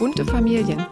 Bunte 0.00 0.24
Familien. 0.24 0.86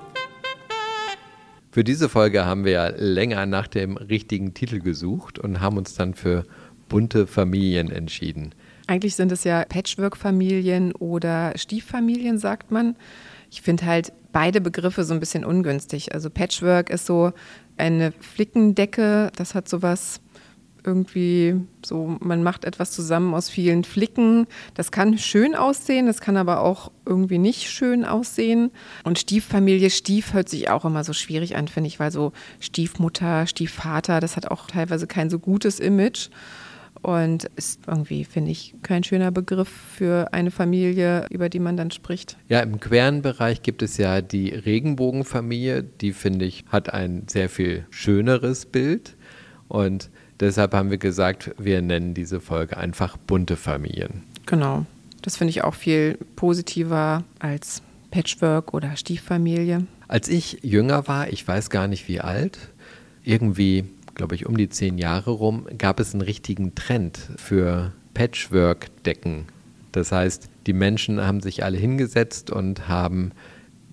Für 1.71 1.83
diese 1.83 2.11
Folge 2.11 2.45
haben 2.45 2.67
wir 2.67 2.73
ja 2.73 2.89
länger 2.89 3.47
nach 3.47 3.67
dem 3.67 3.97
richtigen 3.97 4.53
Titel 4.53 4.81
gesucht 4.81 5.39
und 5.39 5.63
haben 5.63 5.79
uns 5.79 5.95
dann 5.95 6.13
für 6.13 6.45
bunte 6.91 7.27
Familien 7.27 7.91
entschieden. 7.91 8.55
Eigentlich 8.87 9.15
sind 9.15 9.33
es 9.33 9.45
ja 9.45 9.65
Patchwork-Familien 9.65 10.93
oder 10.93 11.55
Stieffamilien, 11.57 12.37
sagt 12.37 12.71
man. 12.71 12.97
Ich 13.51 13.63
finde 13.63 13.87
halt 13.87 14.13
beide 14.33 14.61
Begriffe 14.61 15.05
so 15.05 15.15
ein 15.15 15.21
bisschen 15.21 15.43
ungünstig. 15.43 16.13
Also 16.13 16.29
Patchwork 16.29 16.91
ist 16.91 17.07
so 17.07 17.33
eine 17.79 18.13
Flickendecke, 18.13 19.33
das 19.35 19.55
hat 19.55 19.71
sowas 19.71 20.21
irgendwie 20.89 21.55
so, 21.85 22.17
man 22.21 22.43
macht 22.43 22.65
etwas 22.65 22.93
zusammen 22.93 23.35
aus 23.35 23.51
vielen 23.51 23.85
Flicken. 23.85 24.47
Das 24.75 24.91
kann 24.91 25.19
schön 25.19 25.55
aussehen, 25.55 26.07
das 26.07 26.21
kann 26.21 26.39
aber 26.39 26.63
auch 26.63 26.91
irgendwie 27.05 27.39
nicht 27.39 27.71
schön 27.71 28.07
aussehen. 28.07 28.71
Und 29.05 29.19
Stieffamilie, 29.19 29.91
Stief 29.91 30.33
hört 30.33 30.49
sich 30.49 30.71
auch 30.71 30.87
immer 30.87 31.05
so 31.05 31.13
schwierig 31.13 31.57
an, 31.57 31.69
finde 31.69 31.89
ich, 31.89 32.01
weil 32.01 32.11
so 32.11 32.33
Stiefmutter, 32.59 33.47
Stiefvater, 33.47 34.21
das 34.21 34.37
hat 34.37 34.51
auch 34.51 34.67
teilweise 34.67 35.07
kein 35.07 35.29
so 35.29 35.39
gutes 35.39 35.79
Image. 35.79 36.31
Und 37.01 37.45
ist 37.55 37.83
irgendwie, 37.87 38.25
finde 38.25 38.51
ich, 38.51 38.75
kein 38.83 39.05
schöner 39.05 39.31
Begriff 39.31 39.69
für 39.69 40.33
eine 40.33 40.51
Familie, 40.51 41.27
über 41.31 41.49
die 41.49 41.61
man 41.61 41.77
dann 41.77 41.93
spricht. 41.93 42.37
Ja, 42.49 42.59
im 42.59 42.81
queren 42.81 43.23
Bereich 43.23 43.63
gibt 43.63 43.83
es 43.83 43.99
ja 43.99 44.21
die 44.21 44.49
Regenbogenfamilie, 44.49 45.85
die, 45.85 46.13
finde 46.13 46.45
ich, 46.47 46.65
hat 46.73 46.93
ein 46.93 47.23
sehr 47.29 47.49
viel 47.49 47.87
schöneres 47.91 48.67
Bild. 48.67 49.17
Und 49.69 50.11
Deshalb 50.41 50.73
haben 50.75 50.91
wir 50.91 50.99
gesagt, 50.99 51.53
wir 51.59 51.83
nennen 51.83 52.15
diese 52.15 52.41
Folge 52.41 52.77
einfach 52.77 53.17
bunte 53.17 53.57
Familien. 53.57 54.23
Genau. 54.47 54.87
Das 55.23 55.37
finde 55.37 55.51
ich 55.51 55.65
auch 55.65 55.75
viel 55.75 56.17
positiver 56.37 57.25
als 57.41 57.83
Patchwork 58.11 58.73
oder 58.73 58.97
Stieffamilie. 58.97 59.87
Als 60.07 60.29
ich 60.29 60.59
jünger 60.63 61.09
war, 61.09 61.29
ich 61.29 61.47
weiß 61.47 61.71
gar 61.71 61.89
nicht 61.89 62.09
wie 62.09 62.21
alt, 62.21 62.59
irgendwie, 63.25 63.85
glaube 64.15 64.35
ich, 64.35 64.47
um 64.47 64.57
die 64.57 64.69
zehn 64.69 64.97
Jahre 64.97 65.33
rum, 65.33 65.67
gab 65.77 66.01
es 66.01 66.15
einen 66.15 66.23
richtigen 66.23 66.75
Trend 66.75 67.19
für 67.37 67.93
Patchwork-Decken. 68.15 69.47
Das 69.93 70.13
heißt, 70.13 70.49
die 70.67 70.73
Menschen 70.73 71.21
haben 71.21 71.41
sich 71.41 71.65
alle 71.65 71.79
hingesetzt 71.79 72.51
und 72.51 72.89
haben 72.89 73.33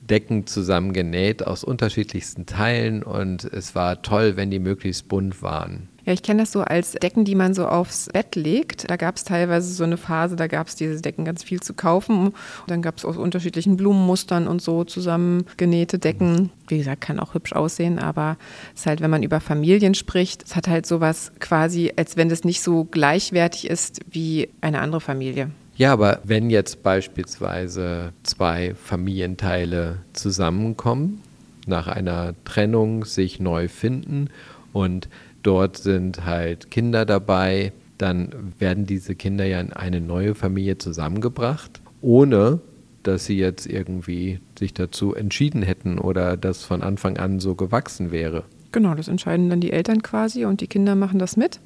Decken 0.01 0.45
zusammengenäht 0.45 1.45
aus 1.45 1.63
unterschiedlichsten 1.63 2.45
Teilen 2.45 3.01
und 3.01 3.43
es 3.43 3.75
war 3.75 4.01
toll, 4.03 4.35
wenn 4.35 4.51
die 4.51 4.59
möglichst 4.59 5.07
bunt 5.07 5.41
waren. 5.41 5.89
Ja, 6.05 6.13
ich 6.13 6.21
kenne 6.21 6.43
das 6.43 6.51
so 6.51 6.61
als 6.61 6.91
Decken, 6.91 7.25
die 7.25 7.33
man 7.33 7.55
so 7.55 7.67
aufs 7.67 8.09
Bett 8.13 8.35
legt. 8.35 8.89
Da 8.89 8.95
gab 8.95 9.15
es 9.15 9.23
teilweise 9.23 9.73
so 9.73 9.83
eine 9.83 9.97
Phase, 9.97 10.35
da 10.35 10.45
gab 10.45 10.67
es 10.67 10.75
diese 10.75 11.01
Decken 11.01 11.25
ganz 11.25 11.43
viel 11.43 11.61
zu 11.61 11.73
kaufen. 11.73 12.27
Und 12.27 12.33
dann 12.67 12.83
gab 12.83 12.97
es 12.97 13.05
aus 13.05 13.17
unterschiedlichen 13.17 13.75
Blumenmustern 13.75 14.47
und 14.47 14.61
so 14.61 14.83
zusammengenähte 14.83 15.97
Decken. 15.97 16.51
Wie 16.67 16.77
gesagt, 16.77 17.01
kann 17.01 17.19
auch 17.19 17.33
hübsch 17.33 17.53
aussehen, 17.53 17.97
aber 17.97 18.37
es 18.75 18.81
ist 18.81 18.85
halt, 18.85 19.01
wenn 19.01 19.09
man 19.09 19.23
über 19.23 19.39
Familien 19.39 19.95
spricht, 19.95 20.43
es 20.43 20.55
hat 20.55 20.67
halt 20.67 20.85
sowas 20.85 21.31
quasi, 21.39 21.91
als 21.95 22.17
wenn 22.17 22.29
es 22.29 22.43
nicht 22.43 22.61
so 22.61 22.83
gleichwertig 22.83 23.67
ist 23.67 24.01
wie 24.09 24.49
eine 24.61 24.81
andere 24.81 25.01
Familie. 25.01 25.49
Ja, 25.75 25.91
aber 25.91 26.19
wenn 26.23 26.49
jetzt 26.49 26.83
beispielsweise 26.83 28.13
zwei 28.23 28.75
Familienteile 28.75 29.97
zusammenkommen, 30.13 31.21
nach 31.67 31.87
einer 31.87 32.35
Trennung 32.45 33.05
sich 33.05 33.39
neu 33.39 33.67
finden 33.67 34.29
und 34.71 35.09
dort 35.45 35.77
sind 35.77 36.25
halt 36.25 36.71
Kinder 36.71 37.05
dabei, 37.05 37.71
dann 37.97 38.53
werden 38.59 38.85
diese 38.85 39.15
Kinder 39.15 39.45
ja 39.45 39.59
in 39.59 39.73
eine 39.73 40.01
neue 40.01 40.35
Familie 40.35 40.77
zusammengebracht, 40.77 41.81
ohne 42.01 42.59
dass 43.03 43.25
sie 43.25 43.37
jetzt 43.37 43.67
irgendwie 43.67 44.39
sich 44.57 44.73
dazu 44.73 45.13
entschieden 45.13 45.61
hätten 45.61 45.99
oder 45.99 46.37
das 46.37 46.63
von 46.63 46.81
Anfang 46.81 47.17
an 47.17 47.39
so 47.39 47.55
gewachsen 47.55 48.11
wäre. 48.11 48.43
Genau, 48.75 48.93
das 48.93 49.07
entscheiden 49.07 49.49
dann 49.49 49.61
die 49.61 49.71
Eltern 49.71 50.03
quasi 50.03 50.43
und 50.43 50.59
die 50.59 50.67
Kinder 50.67 50.95
machen 50.95 51.17
das 51.17 51.37
mit. 51.37 51.61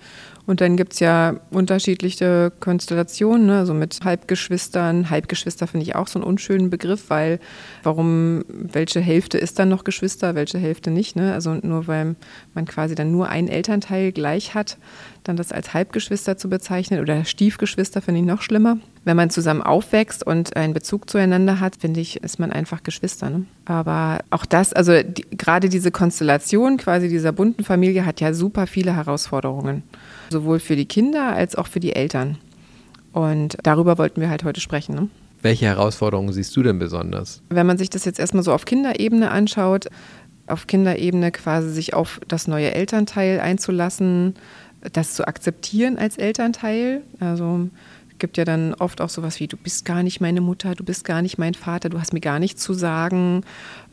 Und 0.46 0.62
dann 0.62 0.78
gibt 0.78 0.94
es 0.94 1.00
ja 1.00 1.38
unterschiedliche 1.50 2.52
Konstellationen, 2.59 3.47
ne? 3.47 3.58
also 3.58 3.74
mit 3.74 4.02
Halbgeschwistern. 4.03 5.09
Halbgeschwister 5.09 5.66
finde 5.66 5.88
ich 5.88 5.96
auch 5.96 6.08
so 6.08 6.19
einen 6.19 6.28
unschönen 6.28 6.69
Begriff, 6.69 7.09
weil 7.09 7.40
warum, 7.81 8.46
welche 8.48 9.00
Hälfte 9.00 9.40
ist 9.40 9.58
dann 9.58 9.69
noch 9.69 9.86
Geschwister, 9.86 10.36
welche 10.36 10.59
Hälfte 10.59 10.92
nicht? 10.92 11.16
Ne? 11.16 11.34
Also 11.34 11.56
nur 11.56 11.88
weil 11.88 12.16
man 12.53 12.66
quasi 12.66 12.94
dann 12.94 13.12
nur 13.12 13.28
einen 13.28 13.48
Elternteil 13.48 14.12
gleich 14.12 14.53
hat, 14.53 14.78
dann 15.30 15.38
das 15.38 15.52
als 15.52 15.74
Halbgeschwister 15.74 16.38
zu 16.38 16.50
bezeichnen 16.50 17.00
oder 17.00 17.24
Stiefgeschwister 17.24 18.02
finde 18.02 18.20
ich 18.20 18.26
noch 18.26 18.42
schlimmer. 18.42 18.78
Wenn 19.06 19.16
man 19.16 19.30
zusammen 19.30 19.62
aufwächst 19.62 20.26
und 20.26 20.56
einen 20.58 20.74
Bezug 20.74 21.10
zueinander 21.10 21.60
hat, 21.60 21.78
finde 21.78 22.02
ich, 22.02 22.22
ist 22.24 22.40
man 22.40 22.52
einfach 22.52 22.84
Geschwister. 22.84 23.30
Ne? 23.30 23.46
Aber 23.66 24.20
auch 24.32 24.46
das, 24.46 24.74
also 24.74 25.02
die, 25.04 25.26
gerade 25.32 25.70
diese 25.70 25.92
Konstellation 25.92 26.78
quasi 26.78 27.08
dieser 27.08 27.32
bunten 27.32 27.64
Familie 27.64 28.06
hat 28.06 28.20
ja 28.20 28.34
super 28.34 28.68
viele 28.68 28.96
Herausforderungen. 28.96 29.84
Sowohl 30.32 30.60
für 30.60 30.76
die 30.76 30.86
Kinder 30.86 31.32
als 31.34 31.56
auch 31.56 31.68
für 31.68 31.80
die 31.80 31.96
Eltern. 31.96 32.38
Und 33.14 33.58
darüber 33.64 33.98
wollten 33.98 34.20
wir 34.20 34.30
halt 34.30 34.44
heute 34.44 34.60
sprechen. 34.60 34.96
Ne? 34.96 35.08
Welche 35.42 35.68
Herausforderungen 35.68 36.34
siehst 36.34 36.56
du 36.56 36.64
denn 36.64 36.80
besonders? 36.80 37.42
Wenn 37.50 37.68
man 37.68 37.78
sich 37.78 37.90
das 37.90 38.04
jetzt 38.04 38.20
erstmal 38.20 38.44
so 38.44 38.52
auf 38.52 38.66
Kinderebene 38.66 39.32
anschaut, 39.32 39.88
auf 40.48 40.66
Kinderebene 40.68 41.32
quasi 41.32 41.70
sich 41.70 41.94
auf 41.94 42.20
das 42.28 42.48
neue 42.48 42.74
Elternteil 42.74 43.40
einzulassen, 43.40 44.34
das 44.94 45.14
zu 45.14 45.28
akzeptieren 45.28 45.98
als 45.98 46.18
Elternteil. 46.18 47.02
Also 47.20 47.70
gibt 48.20 48.38
ja 48.38 48.46
dann 48.46 48.74
oft 48.76 49.02
auch 49.02 49.10
sowas 49.10 49.40
wie, 49.40 49.48
du 49.48 49.58
bist 49.58 49.86
gar 49.86 50.04
nicht 50.04 50.22
meine 50.22 50.42
Mutter, 50.42 50.76
du 50.76 50.84
bist 50.84 51.06
gar 51.06 51.22
nicht 51.22 51.38
mein 51.38 51.54
Vater, 51.54 51.90
du 51.90 52.00
hast 52.00 52.14
mir 52.14 52.20
gar 52.20 52.40
nichts 52.40 52.62
zu 52.62 52.74
sagen. 52.74 53.44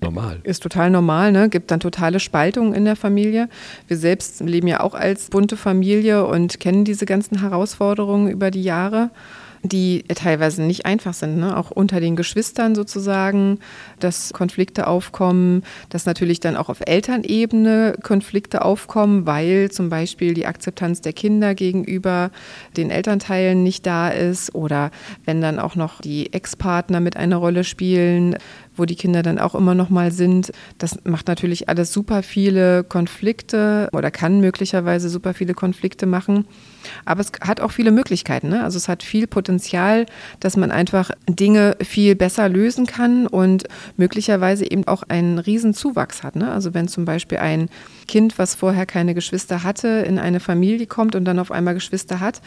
Normal. 0.01 0.41
Ist 0.43 0.63
total 0.63 0.91
normal, 0.91 1.33
ne? 1.33 1.49
Gibt 1.49 1.71
dann 1.71 1.81
totale 1.81 2.21
Spaltungen 2.21 2.75
in 2.75 2.85
der 2.85 2.97
Familie. 2.97 3.49
Wir 3.89 3.97
selbst 3.97 4.41
leben 4.41 4.67
ja 4.67 4.81
auch 4.81 4.95
als 4.95 5.31
bunte 5.31 5.57
Familie 5.57 6.27
und 6.27 6.61
kennen 6.61 6.85
diese 6.85 7.07
ganzen 7.07 7.41
Herausforderungen 7.41 8.29
über 8.29 8.51
die 8.51 8.63
Jahre 8.63 9.11
die 9.69 10.05
teilweise 10.15 10.63
nicht 10.63 10.87
einfach 10.87 11.15
sind, 11.15 11.39
ne? 11.39 11.57
auch 11.57 11.71
unter 11.71 12.01
den 12.01 12.17
Geschwistern 12.17 12.75
sozusagen, 12.75 13.59
dass 14.01 14.33
Konflikte 14.33 14.87
aufkommen, 14.87 15.63
dass 15.89 16.07
natürlich 16.07 16.41
dann 16.41 16.57
auch 16.57 16.69
auf 16.69 16.81
Elternebene 16.85 17.97
Konflikte 18.03 18.65
aufkommen, 18.65 19.27
weil 19.27 19.71
zum 19.71 19.89
Beispiel 19.89 20.35
die 20.35 20.47
Akzeptanz 20.47 21.01
der 21.01 21.13
Kinder 21.13 21.55
gegenüber 21.55 22.31
den 22.77 22.91
Elternteilen 22.91 23.63
nicht 23.63 23.87
da 23.87 24.09
ist 24.09 24.55
oder 24.55 24.91
wenn 25.25 25.41
dann 25.41 25.59
auch 25.59 25.75
noch 25.75 26.01
die 26.01 26.33
Ex-Partner 26.33 27.01
mit 27.01 27.17
einer 27.17 27.37
Rolle 27.37 27.65
spielen, 27.65 28.37
wo 28.77 28.85
die 28.85 28.97
Kinder 28.97 29.23
dann 29.23 29.39
auch 29.39 29.55
immer 29.55 29.75
noch 29.75 29.91
mal 29.91 30.13
sind. 30.13 30.53
Das 30.79 30.99
macht 31.05 31.29
natürlich 31.29 31.69
alles 31.69 31.93
super 31.93 32.23
viele 32.23 32.85
Konflikte 32.85 33.89
oder 33.93 34.11
kann 34.11 34.41
möglicherweise 34.41 35.09
super 35.09 35.35
viele 35.35 35.55
Konflikte 35.55 36.07
machen. 36.07 36.47
Aber 37.05 37.21
es 37.21 37.33
hat 37.41 37.61
auch 37.61 37.73
viele 37.73 37.91
Möglichkeiten. 37.91 38.49
Ne? 38.49 38.63
Also 38.63 38.77
es 38.77 38.89
hat 38.89 39.03
viel 39.03 39.27
Potenzial, 39.27 40.07
dass 40.41 40.57
man 40.57 40.71
einfach 40.71 41.11
Dinge 41.29 41.77
viel 41.83 42.15
besser 42.15 42.49
lösen 42.49 42.87
kann 42.87 43.27
und 43.27 43.65
möglicherweise 43.97 44.71
eben 44.71 44.87
auch 44.87 45.03
einen 45.03 45.39
riesen 45.39 45.75
Zuwachs 45.75 46.23
hat. 46.23 46.37
Ne? 46.37 46.51
Also 46.51 46.75
wenn 46.75 46.89
zum 46.89 47.05
Beispiel 47.05 47.39
ein 47.39 47.69
Kind, 48.07 48.39
was 48.39 48.55
vorher 48.55 48.87
keine 48.87 49.15
Geschwister 49.15 49.63
hatte, 49.63 49.89
in 49.89 50.19
eine 50.19 50.41
Familie 50.41 50.87
kommt 50.87 51.15
und 51.15 51.25
dann 51.25 51.39
auf 51.39 51.51
einmal 51.51 51.75
Geschwister 51.75 52.21
hat, 52.21 52.41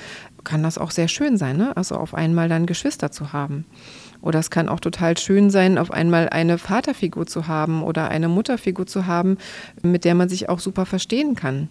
kann 0.44 0.64
das 0.64 0.78
auch 0.78 0.92
sehr 0.92 1.08
schön 1.08 1.38
sein. 1.38 1.58
Ne? 1.58 1.76
Also 1.76 1.96
auf 1.96 2.14
einmal 2.14 2.50
dann 2.50 2.66
Geschwister 2.66 3.12
zu 3.12 3.34
haben. 3.34 3.66
Oder 4.22 4.40
es 4.40 4.50
kann 4.50 4.68
auch 4.70 4.80
total 4.80 5.18
schön 5.18 5.50
sein, 5.50 5.78
auf 5.78 5.92
einmal 5.92 6.30
eine 6.30 6.58
Vaterfigur 6.58 7.26
zu 7.26 7.48
haben 7.48 7.84
oder 7.84 8.10
eine 8.10 8.28
Mutterfigur 8.28 8.86
zu 8.86 9.06
haben, 9.06 9.38
mit 9.82 10.04
der 10.04 10.16
man 10.16 10.30
sich 10.30 10.50
auch 10.50 10.60
super 10.60 10.86
verstehen 10.86 11.36
kann. 11.36 11.70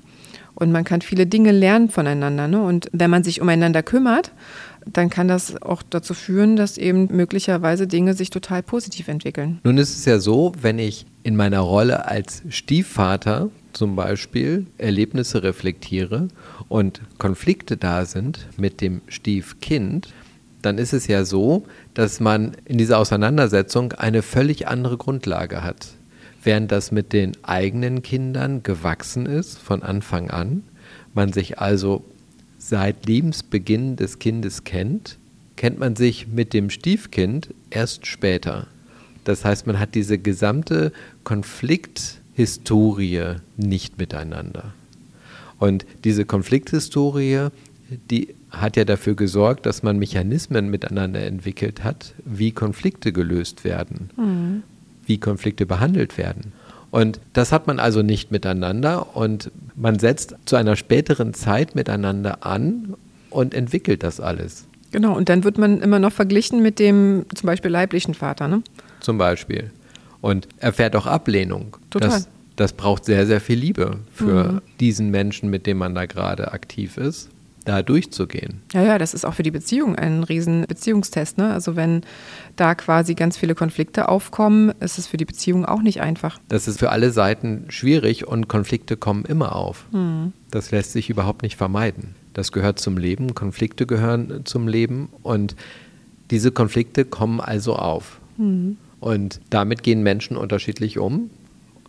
Und 0.55 0.73
man 0.73 0.85
kann 0.85 1.03
viele 1.03 1.27
Dinge 1.27 1.53
lernen 1.53 1.89
voneinander. 1.89 2.49
Ne? 2.49 2.61
Und 2.61 2.89
wenn 2.93 3.11
man 3.11 3.23
sich 3.23 3.41
umeinander 3.41 3.83
kümmert, 3.83 4.33
dann 4.87 5.11
kann 5.11 5.29
das 5.29 5.61
auch 5.63 5.83
dazu 5.89 6.15
führen, 6.15 6.57
dass 6.57 6.79
eben 6.79 7.09
möglicherweise 7.15 7.87
Dinge 7.87 8.15
sich 8.15 8.31
total 8.31 8.63
positiv 8.63 9.09
entwickeln. 9.09 9.61
Nun 9.63 9.79
ist 9.79 9.97
es 9.97 10.05
ja 10.05 10.19
so, 10.19 10.53
wenn 10.61 10.79
ich 10.79 11.07
in 11.23 11.37
meiner 11.37 11.61
Rolle 11.61 12.07
als 12.07 12.43
Stiefvater 12.49 13.51
zum 13.73 13.95
Beispiel 13.95 14.67
Erlebnisse 14.79 15.43
reflektiere 15.43 16.29
und 16.69 17.03
Konflikte 17.19 17.77
da 17.77 18.05
sind 18.05 18.49
mit 18.57 18.81
dem 18.81 19.03
Stiefkind, 19.09 20.09
dann 20.69 20.77
ist 20.77 20.93
es 20.93 21.07
ja 21.07 21.25
so, 21.25 21.65
dass 21.95 22.21
man 22.21 22.53
in 22.67 22.77
dieser 22.77 22.99
Auseinandersetzung 22.99 23.95
eine 23.95 24.21
völlig 24.21 24.69
andere 24.69 24.99
Grundlage 24.99 25.63
hat. 25.63 25.89
Während 26.45 26.71
das 26.71 26.93
mit 26.93 27.15
den 27.15 27.33
eigenen 27.43 28.03
Kindern 28.03 28.63
gewachsen 28.63 29.25
ist 29.25 29.59
von 29.59 29.83
Anfang 29.83 30.31
an, 30.31 30.65
man 31.15 31.33
sich 31.33 31.59
also 31.59 32.05
seit 32.59 33.07
Lebensbeginn 33.07 33.97
des 33.97 34.19
Kindes 34.19 34.65
kennt, 34.65 35.17
kennt 35.57 35.79
man 35.79 35.97
sich 35.97 36.29
mit 36.29 36.53
dem 36.53 36.69
Stiefkind 36.69 37.55
erst 37.71 38.07
später. 38.07 38.67
Das 39.25 39.47
heißt, 39.47 39.67
man 39.67 39.79
hat 39.79 39.95
diese 39.95 40.19
gesamte 40.19 40.93
Konflikthistorie 41.25 43.37
nicht 43.57 43.97
miteinander. 43.97 44.75
Und 45.59 45.87
diese 46.05 46.27
Konflikthistorie, 46.27 47.49
die 48.11 48.35
hat 48.51 48.77
ja 48.77 48.85
dafür 48.85 49.15
gesorgt, 49.15 49.67
dass 49.67 49.83
man 49.83 49.99
Mechanismen 49.99 50.71
miteinander 50.71 51.21
entwickelt 51.25 51.85
hat, 51.85 52.15
wie 52.25 52.53
Konflikte 52.53 53.13
gelöst 53.13 53.65
werden, 53.65 54.11
mhm. 54.17 54.63
wie 55.07 55.19
Konflikte 55.19 55.67
behandelt 55.67 56.17
werden. 56.17 56.53
Und 56.91 57.21
das 57.35 57.53
hat 57.53 57.67
man 57.67 57.79
also 57.79 58.03
nicht 58.03 58.31
miteinander 58.31 59.15
und 59.15 59.51
man 59.77 59.99
setzt 59.99 60.37
zu 60.47 60.57
einer 60.57 60.77
späteren 60.77 61.35
Zeit 61.35 61.75
miteinander 61.75 62.47
an 62.47 62.95
und 63.29 63.53
entwickelt 63.53 64.03
das 64.03 64.21
alles. 64.21 64.67
Genau, 64.91 65.15
und 65.15 65.29
dann 65.29 65.45
wird 65.45 65.59
man 65.59 65.83
immer 65.83 65.99
noch 65.99 66.13
verglichen 66.13 66.63
mit 66.63 66.79
dem 66.79 67.27
zum 67.35 67.47
Beispiel 67.47 67.71
leiblichen 67.71 68.15
Vater, 68.15 68.49
ne? 68.49 68.63
Zum 69.01 69.19
Beispiel. 69.19 69.71
Und 70.23 70.49
erfährt 70.57 70.97
auch 70.97 71.07
Ablehnung. 71.07 71.77
Total. 71.91 72.09
Das, 72.09 72.29
das 72.57 72.73
braucht 72.73 73.05
sehr, 73.05 73.27
sehr 73.27 73.43
viel 73.43 73.59
Liebe 73.59 73.99
für 74.15 74.53
mhm. 74.53 74.63
diesen 74.81 75.11
Menschen, 75.11 75.51
mit 75.51 75.67
dem 75.67 75.77
man 75.77 75.95
da 75.95 76.07
gerade 76.07 76.53
aktiv 76.53 76.97
ist 76.97 77.29
da 77.69 77.83
durchzugehen. 77.83 78.63
Ja, 78.73 78.83
ja, 78.83 78.99
das 78.99 79.15
ist 79.15 79.25
auch 79.25 79.35
für 79.35 79.43
die 79.43 79.51
Beziehung 79.51 79.95
ein 79.97 80.25
riesen 80.25 80.65
Beziehungstest. 80.67 81.37
Ne? 81.37 81.53
Also 81.53 81.77
wenn 81.77 82.03
da 82.57 82.75
quasi 82.75 83.15
ganz 83.15 83.37
viele 83.37 83.55
Konflikte 83.55 84.09
aufkommen, 84.09 84.73
ist 84.81 84.99
es 84.99 85.07
für 85.07 85.19
die 85.19 85.27
Beziehung 85.27 85.67
auch 85.67 85.83
nicht 85.83 86.01
einfach. 86.01 86.39
Das 86.49 86.67
ist 86.67 86.79
für 86.79 86.91
alle 86.91 87.11
Seiten 87.11 87.67
schwierig 87.69 88.27
und 88.27 88.49
Konflikte 88.49 88.97
kommen 88.97 89.25
immer 89.25 89.55
auf. 89.55 89.87
Mhm. 89.93 90.33
Das 90.51 90.71
lässt 90.71 90.93
sich 90.93 91.11
überhaupt 91.11 91.43
nicht 91.43 91.57
vermeiden. 91.57 92.15
Das 92.33 92.53
gehört 92.53 92.79
zum 92.79 92.97
Leben, 92.97 93.35
Konflikte 93.35 93.87
gehören 93.87 94.43
zum 94.45 94.67
Leben 94.67 95.11
und 95.23 95.55
diese 96.31 96.53
Konflikte 96.53 97.05
kommen 97.05 97.41
also 97.41 97.77
auf. 97.77 98.21
Mhm. 98.39 98.79
Und 99.01 99.41
damit 99.51 99.83
gehen 99.83 100.03
Menschen 100.03 100.37
unterschiedlich 100.37 100.99
um. 100.99 101.31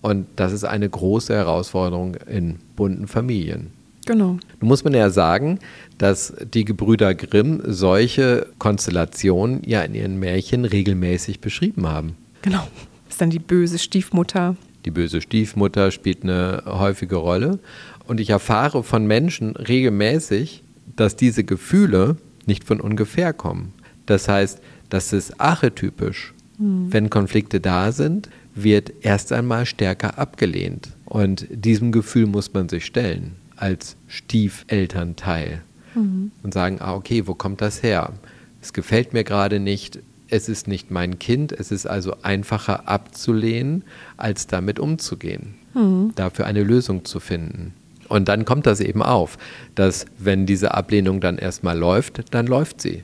Und 0.01 0.27
das 0.35 0.53
ist 0.53 0.63
eine 0.63 0.89
große 0.89 1.33
Herausforderung 1.33 2.15
in 2.15 2.59
bunten 2.75 3.07
Familien. 3.07 3.78
Genau. 4.09 4.39
Nun 4.59 4.69
muss 4.69 4.83
man 4.83 4.95
ja 4.95 5.11
sagen, 5.11 5.59
dass 5.99 6.33
die 6.51 6.65
Gebrüder 6.65 7.13
Grimm 7.13 7.61
solche 7.67 8.47
Konstellationen 8.57 9.61
ja 9.67 9.83
in 9.83 9.93
ihren 9.93 10.17
Märchen 10.17 10.65
regelmäßig 10.65 11.41
beschrieben 11.41 11.85
haben. 11.85 12.15
Genau. 12.41 12.67
Das 13.05 13.13
ist 13.13 13.21
dann 13.21 13.29
die 13.29 13.37
böse 13.37 13.77
Stiefmutter. 13.77 14.55
Die 14.85 14.89
böse 14.89 15.21
Stiefmutter 15.21 15.91
spielt 15.91 16.23
eine 16.23 16.63
häufige 16.65 17.17
Rolle. 17.17 17.59
Und 18.07 18.19
ich 18.19 18.31
erfahre 18.31 18.81
von 18.81 19.05
Menschen 19.05 19.55
regelmäßig, 19.55 20.63
dass 20.95 21.15
diese 21.15 21.43
Gefühle 21.43 22.17
nicht 22.47 22.63
von 22.63 22.81
ungefähr 22.81 23.31
kommen. 23.31 23.73
Das 24.07 24.27
heißt, 24.27 24.59
das 24.89 25.13
ist 25.13 25.39
archetypisch. 25.39 26.33
Mhm. 26.57 26.87
Wenn 26.91 27.11
Konflikte 27.11 27.59
da 27.59 27.91
sind, 27.91 28.27
wird 28.55 28.91
erst 29.01 29.31
einmal 29.31 29.67
stärker 29.67 30.17
abgelehnt. 30.17 30.89
Und 31.05 31.45
diesem 31.51 31.91
Gefühl 31.91 32.25
muss 32.25 32.51
man 32.51 32.69
sich 32.69 32.87
stellen 32.87 33.35
als 33.59 33.95
Stiefelternteil 34.07 35.61
mhm. 35.95 36.31
und 36.43 36.53
sagen, 36.53 36.77
ah, 36.79 36.93
okay, 36.93 37.27
wo 37.27 37.33
kommt 37.33 37.61
das 37.61 37.83
her? 37.83 38.13
Es 38.61 38.73
gefällt 38.73 39.13
mir 39.13 39.23
gerade 39.23 39.59
nicht, 39.59 39.99
es 40.29 40.49
ist 40.49 40.67
nicht 40.67 40.91
mein 40.91 41.19
Kind, 41.19 41.51
es 41.51 41.71
ist 41.71 41.87
also 41.87 42.15
einfacher 42.21 42.87
abzulehnen, 42.87 43.83
als 44.17 44.47
damit 44.47 44.79
umzugehen, 44.79 45.55
mhm. 45.73 46.11
dafür 46.15 46.45
eine 46.45 46.63
Lösung 46.63 47.05
zu 47.05 47.19
finden. 47.19 47.73
Und 48.07 48.27
dann 48.27 48.43
kommt 48.43 48.65
das 48.65 48.79
eben 48.79 49.03
auf, 49.03 49.37
dass 49.75 50.05
wenn 50.17 50.45
diese 50.45 50.73
Ablehnung 50.73 51.21
dann 51.21 51.37
erstmal 51.37 51.77
läuft, 51.77 52.33
dann 52.33 52.47
läuft 52.47 52.81
sie. 52.81 53.03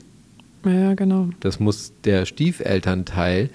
Ja, 0.64 0.94
genau. 0.94 1.30
Das 1.40 1.60
muss 1.60 1.92
der 2.04 2.26
Stiefelternteil 2.26 3.50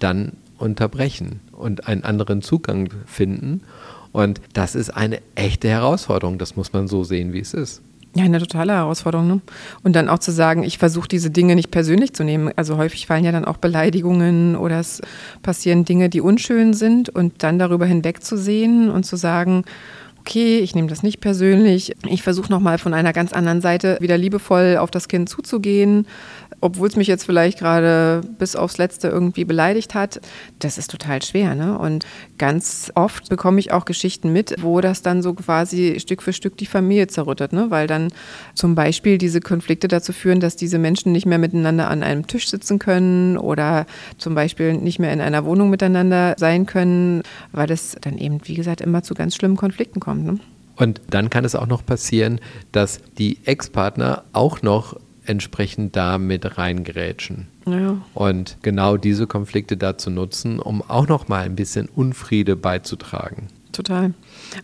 dann 0.00 0.32
unterbrechen 0.58 1.40
und 1.52 1.86
einen 1.86 2.02
anderen 2.02 2.42
Zugang 2.42 2.90
finden. 3.06 3.62
Und 4.12 4.40
das 4.52 4.74
ist 4.74 4.90
eine 4.90 5.20
echte 5.34 5.68
Herausforderung. 5.68 6.38
Das 6.38 6.56
muss 6.56 6.72
man 6.72 6.88
so 6.88 7.04
sehen, 7.04 7.32
wie 7.32 7.40
es 7.40 7.54
ist. 7.54 7.82
Ja, 8.14 8.24
eine 8.24 8.38
totale 8.38 8.72
Herausforderung. 8.72 9.28
Ne? 9.28 9.40
Und 9.82 9.94
dann 9.94 10.08
auch 10.08 10.18
zu 10.18 10.32
sagen, 10.32 10.62
ich 10.62 10.78
versuche 10.78 11.08
diese 11.08 11.30
Dinge 11.30 11.54
nicht 11.54 11.70
persönlich 11.70 12.14
zu 12.14 12.24
nehmen. 12.24 12.50
Also 12.56 12.76
häufig 12.76 13.06
fallen 13.06 13.24
ja 13.24 13.32
dann 13.32 13.44
auch 13.44 13.58
Beleidigungen 13.58 14.56
oder 14.56 14.80
es 14.80 15.02
passieren 15.42 15.84
Dinge, 15.84 16.08
die 16.08 16.20
unschön 16.20 16.72
sind 16.72 17.10
und 17.10 17.42
dann 17.42 17.58
darüber 17.58 17.86
hinwegzusehen 17.86 18.90
und 18.90 19.04
zu 19.04 19.16
sagen, 19.16 19.64
okay, 20.20 20.58
ich 20.58 20.74
nehme 20.74 20.88
das 20.88 21.02
nicht 21.02 21.20
persönlich. 21.20 21.94
Ich 22.06 22.22
versuche 22.22 22.50
nochmal 22.50 22.78
von 22.78 22.92
einer 22.92 23.12
ganz 23.12 23.32
anderen 23.32 23.60
Seite 23.60 23.98
wieder 24.00 24.18
liebevoll 24.18 24.78
auf 24.78 24.90
das 24.90 25.08
Kind 25.08 25.28
zuzugehen 25.28 26.06
obwohl 26.60 26.88
es 26.88 26.96
mich 26.96 27.06
jetzt 27.06 27.24
vielleicht 27.24 27.58
gerade 27.58 28.20
bis 28.38 28.56
aufs 28.56 28.78
Letzte 28.78 29.08
irgendwie 29.08 29.44
beleidigt 29.44 29.94
hat, 29.94 30.20
das 30.58 30.78
ist 30.78 30.90
total 30.90 31.22
schwer. 31.22 31.54
Ne? 31.54 31.78
Und 31.78 32.06
ganz 32.36 32.90
oft 32.94 33.28
bekomme 33.28 33.60
ich 33.60 33.72
auch 33.72 33.84
Geschichten 33.84 34.32
mit, 34.32 34.56
wo 34.60 34.80
das 34.80 35.02
dann 35.02 35.22
so 35.22 35.34
quasi 35.34 35.98
Stück 36.00 36.22
für 36.22 36.32
Stück 36.32 36.56
die 36.56 36.66
Familie 36.66 37.06
zerrüttet, 37.06 37.52
ne? 37.52 37.66
weil 37.70 37.86
dann 37.86 38.08
zum 38.54 38.74
Beispiel 38.74 39.18
diese 39.18 39.40
Konflikte 39.40 39.88
dazu 39.88 40.12
führen, 40.12 40.40
dass 40.40 40.56
diese 40.56 40.78
Menschen 40.78 41.12
nicht 41.12 41.26
mehr 41.26 41.38
miteinander 41.38 41.88
an 41.88 42.02
einem 42.02 42.26
Tisch 42.26 42.48
sitzen 42.48 42.78
können 42.78 43.36
oder 43.38 43.86
zum 44.18 44.34
Beispiel 44.34 44.74
nicht 44.74 44.98
mehr 44.98 45.12
in 45.12 45.20
einer 45.20 45.44
Wohnung 45.44 45.70
miteinander 45.70 46.34
sein 46.38 46.66
können, 46.66 47.22
weil 47.52 47.66
das 47.66 47.96
dann 48.00 48.18
eben, 48.18 48.40
wie 48.44 48.54
gesagt, 48.54 48.80
immer 48.80 49.02
zu 49.02 49.14
ganz 49.14 49.36
schlimmen 49.36 49.56
Konflikten 49.56 50.00
kommt. 50.00 50.24
Ne? 50.24 50.38
Und 50.78 51.00
dann 51.10 51.28
kann 51.28 51.44
es 51.44 51.54
auch 51.54 51.66
noch 51.66 51.84
passieren, 51.84 52.40
dass 52.70 53.00
die 53.18 53.38
Ex-Partner 53.44 54.24
auch 54.32 54.62
noch 54.62 54.96
entsprechend 55.28 55.96
da 55.96 56.18
mit 56.18 56.58
reingerätschen. 56.58 57.48
Ja. 57.66 57.98
Und 58.14 58.56
genau 58.62 58.96
diese 58.96 59.26
Konflikte 59.26 59.76
dazu 59.76 60.10
nutzen, 60.10 60.58
um 60.58 60.82
auch 60.82 61.08
noch 61.08 61.28
mal 61.28 61.44
ein 61.44 61.56
bisschen 61.56 61.88
Unfriede 61.88 62.56
beizutragen. 62.56 63.48
Total. 63.72 64.14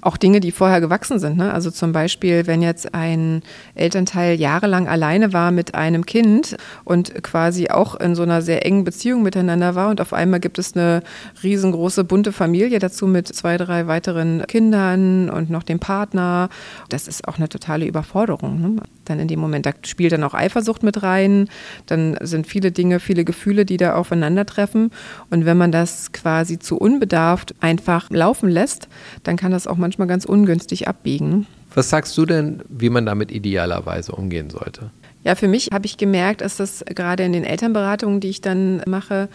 Auch 0.00 0.17
Dinge, 0.17 0.41
die 0.41 0.53
vorher 0.53 0.81
gewachsen 0.81 1.19
sind. 1.19 1.37
Ne? 1.37 1.53
Also 1.53 1.71
zum 1.71 1.93
Beispiel, 1.93 2.47
wenn 2.47 2.62
jetzt 2.62 2.94
ein 2.94 3.43
Elternteil 3.75 4.38
jahrelang 4.38 4.88
alleine 4.88 5.32
war 5.32 5.50
mit 5.50 5.75
einem 5.75 6.06
Kind 6.06 6.56
und 6.85 7.23
quasi 7.23 7.69
auch 7.69 7.94
in 7.94 8.15
so 8.15 8.23
einer 8.23 8.43
sehr 8.43 8.65
engen 8.65 8.85
Beziehung 8.85 9.23
miteinander 9.23 9.75
war 9.75 9.88
und 9.91 10.00
auf 10.00 10.12
einmal 10.12 10.41
gibt 10.41 10.59
es 10.59 10.75
eine 10.75 11.03
riesengroße 11.43 12.05
bunte 12.05 12.32
Familie 12.32 12.79
dazu 12.79 13.06
mit 13.06 13.29
zwei, 13.29 13.56
drei 13.56 13.87
weiteren 13.87 14.47
Kindern 14.47 15.31
und 15.31 15.50
noch 15.50 15.62
dem 15.62 15.78
Partner. 15.78 16.49
Das 16.88 17.09
ist 17.09 17.28
auch 17.28 17.37
eine 17.37 17.49
totale 17.49 17.87
Überforderung. 17.87 18.61
Ne? 18.61 18.83
Dann 19.04 19.21
in 19.21 19.28
dem 19.28 19.40
Moment, 19.40 19.66
da 19.66 19.73
spielt 19.85 20.12
dann 20.12 20.25
auch 20.25 20.35
Eifersucht 20.35 20.83
mit 20.83 21.02
rein. 21.02 21.49
Dann 21.87 22.16
sind 22.23 22.47
viele 22.47 22.73
Dinge, 22.73 23.00
viele 23.00 23.25
Gefühle, 23.25 23.64
die 23.64 23.76
da 23.76 23.95
aufeinandertreffen. 23.95 24.90
Und 25.31 25.45
wenn 25.45 25.57
man 25.57 25.73
das 25.73 26.12
quasi 26.12 26.59
zu 26.59 26.76
unbedarft 26.76 27.54
einfach 27.61 28.11
laufen 28.11 28.49
lässt, 28.49 28.88
dann 29.23 29.37
kann 29.37 29.52
das 29.52 29.63
auch 29.66 29.76
manchmal 29.76 30.09
ganz 30.09 30.25
ungünstig 30.25 30.88
abbiegen. 30.88 31.47
Was 31.75 31.90
sagst 31.90 32.16
du 32.16 32.26
denn, 32.26 32.62
wie 32.68 32.90
man 32.90 33.06
damit 33.06 33.33
idealerweise 33.33 34.12
umgehen 34.12 34.50
sollte? 34.50 34.90
Ja, 35.25 35.35
für 35.35 35.49
mich 35.49 35.71
habe 35.73 35.87
ich 35.87 35.97
gemerkt, 35.97 36.42
dass 36.42 36.59
das 36.59 36.85
gerade 36.87 37.25
in 37.25 37.33
den 37.33 37.44
Elternberatungen, 37.44 38.21
die 38.21 38.28
ich 38.28 38.40
dann 38.40 38.83
mache, 38.87 39.28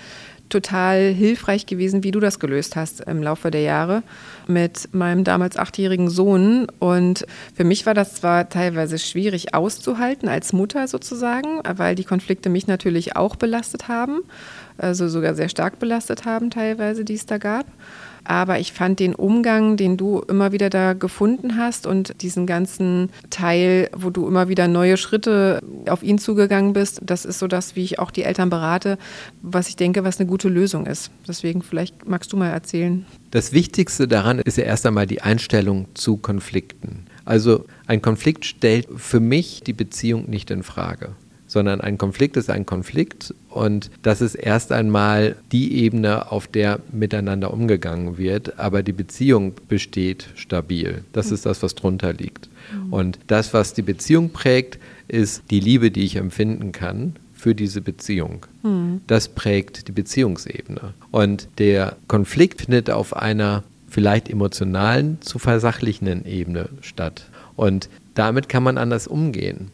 total 0.50 1.14
hilfreich 1.14 1.66
gewesen, 1.66 2.04
wie 2.04 2.12
du 2.12 2.20
das 2.20 2.40
gelöst 2.40 2.76
hast 2.76 3.02
im 3.02 3.22
Laufe 3.22 3.52
der 3.52 3.62
Jahre 3.62 4.04
mit 4.48 4.94
meinem 4.94 5.24
damals 5.24 5.58
achtjährigen 5.58 6.10
Sohn. 6.10 6.68
Und 6.80 7.26
für 7.54 7.64
mich 7.64 7.86
war 7.86 7.94
das 7.94 8.16
zwar 8.16 8.50
teilweise 8.50 8.98
schwierig 8.98 9.54
auszuhalten 9.54 10.28
als 10.28 10.54
Mutter 10.54 10.88
sozusagen, 10.88 11.62
weil 11.76 11.96
die 11.96 12.04
Konflikte 12.04 12.50
mich 12.50 12.68
natürlich 12.68 13.16
auch 13.16 13.36
belastet 13.36 13.88
haben, 13.88 14.22
also 14.78 15.08
sogar 15.08 15.36
sehr 15.36 15.50
stark 15.50 15.80
belastet 15.80 16.26
haben 16.26 16.50
teilweise, 16.50 17.06
die 17.06 17.16
es 17.16 17.26
da 17.26 17.38
gab. 17.38 17.66
Aber 18.30 18.60
ich 18.60 18.74
fand 18.74 19.00
den 19.00 19.16
Umgang, 19.16 19.76
den 19.76 19.98
du 19.98 20.20
immer 20.20 20.52
wieder 20.52 20.70
da 20.70 20.94
gefunden 20.94 21.58
hast 21.58 21.88
und 21.88 22.22
diesen 22.22 22.46
ganzen 22.46 23.10
Teil, 23.32 23.90
wo 23.92 24.12
du 24.12 24.28
immer 24.28 24.48
wieder 24.48 24.68
neue 24.68 24.98
Schritte 24.98 25.64
auf 25.88 26.04
ihn 26.04 26.20
zugegangen 26.20 26.74
bist, 26.74 27.02
das 27.04 27.26
ist 27.26 27.40
so 27.40 27.48
das, 27.48 27.76
wie 27.76 27.84
ich 27.84 27.98
auch 27.98 28.12
die 28.12 28.22
Eltern 28.22 28.52
berate, 28.52 29.00
was 29.42 29.68
ich 29.68 29.78
denke, 29.78 30.04
was 30.04 30.20
eine 30.20 30.30
gute 30.30 30.48
Lösung 30.48 30.86
ist. 30.86 31.10
Deswegen 31.28 31.64
vielleicht 31.64 32.08
magst 32.08 32.32
du 32.32 32.38
mal 32.38 32.52
erzählen. 32.52 33.04
Das 33.32 33.52
Wichtigste 33.52 34.08
daran 34.08 34.38
ist 34.38 34.60
ja 34.60 34.64
erst 34.64 34.86
einmal 34.86 35.08
die 35.08 35.24
Einstellung 35.24 35.88
zu 35.96 36.18
Konflikten. 36.18 37.08
Also 37.26 37.66
ein 37.88 38.04
Konflikt 38.04 38.46
stellt 38.46 38.88
für 38.96 39.20
mich 39.20 39.64
die 39.64 39.74
Beziehung 39.74 40.30
nicht 40.30 40.52
in 40.52 40.62
Frage 40.62 41.16
sondern 41.50 41.82
ein 41.82 41.98
Konflikt 41.98 42.38
ist 42.38 42.50
ein 42.50 42.66
Konflikt 42.66 43.34
und 43.50 43.90
das 44.04 44.22
ist 44.22 44.36
erst 44.36 44.72
einmal 44.72 45.36
die 45.52 45.84
Ebene, 45.84 46.32
auf 46.32 46.48
der 46.48 46.80
miteinander 46.94 47.52
umgegangen 47.52 48.18
wird, 48.18 48.58
aber 48.60 48.84
die 48.84 48.94
Beziehung 48.94 49.54
besteht 49.68 50.30
stabil. 50.36 51.04
Das 51.12 51.32
ist 51.32 51.46
das, 51.46 51.62
was 51.64 51.76
drunter 51.76 52.14
liegt. 52.14 52.50
Mhm. 52.72 52.94
Und 52.94 53.20
das, 53.28 53.54
was 53.54 53.74
die 53.74 53.82
Beziehung 53.82 54.30
prägt, 54.30 54.80
ist 55.08 55.44
die 55.50 55.60
Liebe, 55.60 55.90
die 55.90 56.04
ich 56.04 56.16
empfinden 56.16 56.72
kann 56.72 57.16
für 57.34 57.56
diese 57.56 57.82
Beziehung. 57.82 58.46
Mhm. 58.62 59.02
Das 59.08 59.28
prägt 59.28 59.88
die 59.88 59.92
Beziehungsebene. 59.92 60.94
Und 61.10 61.48
der 61.58 61.98
Konflikt 62.08 62.62
findet 62.62 62.92
auf 62.92 63.16
einer 63.16 63.64
vielleicht 63.88 64.30
emotionalen 64.30 65.20
zu 65.22 65.40
versachlichenden 65.40 66.26
Ebene 66.26 66.70
statt. 66.82 67.26
Und 67.56 67.90
damit 68.14 68.50
kann 68.50 68.62
man 68.62 68.78
anders 68.78 69.08
umgehen. 69.08 69.72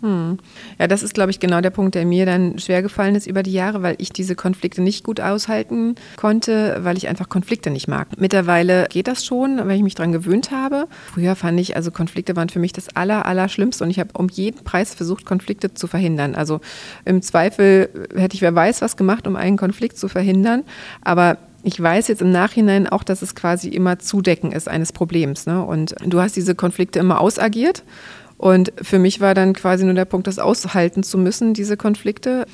Hm. 0.00 0.38
Ja, 0.78 0.86
das 0.86 1.02
ist, 1.02 1.14
glaube 1.14 1.30
ich, 1.30 1.40
genau 1.40 1.60
der 1.60 1.70
Punkt, 1.70 1.96
der 1.96 2.06
mir 2.06 2.24
dann 2.24 2.58
schwer 2.58 2.82
gefallen 2.82 3.16
ist 3.16 3.26
über 3.26 3.42
die 3.42 3.52
Jahre, 3.52 3.82
weil 3.82 3.96
ich 3.98 4.12
diese 4.12 4.36
Konflikte 4.36 4.80
nicht 4.80 5.04
gut 5.04 5.20
aushalten 5.20 5.96
konnte, 6.16 6.78
weil 6.82 6.96
ich 6.96 7.08
einfach 7.08 7.28
Konflikte 7.28 7.70
nicht 7.70 7.88
mag. 7.88 8.08
Mittlerweile 8.16 8.86
geht 8.90 9.08
das 9.08 9.24
schon, 9.24 9.58
weil 9.58 9.76
ich 9.76 9.82
mich 9.82 9.96
daran 9.96 10.12
gewöhnt 10.12 10.52
habe. 10.52 10.86
Früher 11.12 11.34
fand 11.34 11.58
ich, 11.58 11.74
also 11.74 11.90
Konflikte 11.90 12.36
waren 12.36 12.48
für 12.48 12.60
mich 12.60 12.72
das 12.72 12.94
Aller, 12.94 13.26
Allerschlimmste 13.26 13.82
und 13.82 13.90
ich 13.90 13.98
habe 13.98 14.10
um 14.16 14.28
jeden 14.28 14.62
Preis 14.62 14.94
versucht, 14.94 15.24
Konflikte 15.24 15.74
zu 15.74 15.88
verhindern. 15.88 16.36
Also 16.36 16.60
im 17.04 17.20
Zweifel 17.20 17.88
hätte 18.14 18.36
ich 18.36 18.42
wer 18.42 18.54
weiß 18.54 18.82
was 18.82 18.96
gemacht, 18.96 19.26
um 19.26 19.34
einen 19.34 19.56
Konflikt 19.56 19.98
zu 19.98 20.08
verhindern. 20.08 20.62
Aber 21.02 21.38
ich 21.64 21.80
weiß 21.82 22.06
jetzt 22.06 22.22
im 22.22 22.30
Nachhinein 22.30 22.88
auch, 22.88 23.02
dass 23.02 23.20
es 23.20 23.34
quasi 23.34 23.68
immer 23.68 23.98
Zudecken 23.98 24.52
ist 24.52 24.68
eines 24.68 24.92
Problems. 24.92 25.46
Ne? 25.46 25.62
Und 25.64 25.96
du 26.06 26.20
hast 26.20 26.36
diese 26.36 26.54
Konflikte 26.54 27.00
immer 27.00 27.20
ausagiert 27.20 27.82
und 28.38 28.72
für 28.80 29.00
mich 29.00 29.20
war 29.20 29.34
dann 29.34 29.52
quasi 29.52 29.84
nur 29.84 29.94
der 29.94 30.04
Punkt, 30.04 30.28
das 30.28 30.38
aushalten 30.38 31.02
zu 31.02 31.18
müssen, 31.18 31.52
diese 31.52 31.76
Konflikte. 31.76 32.46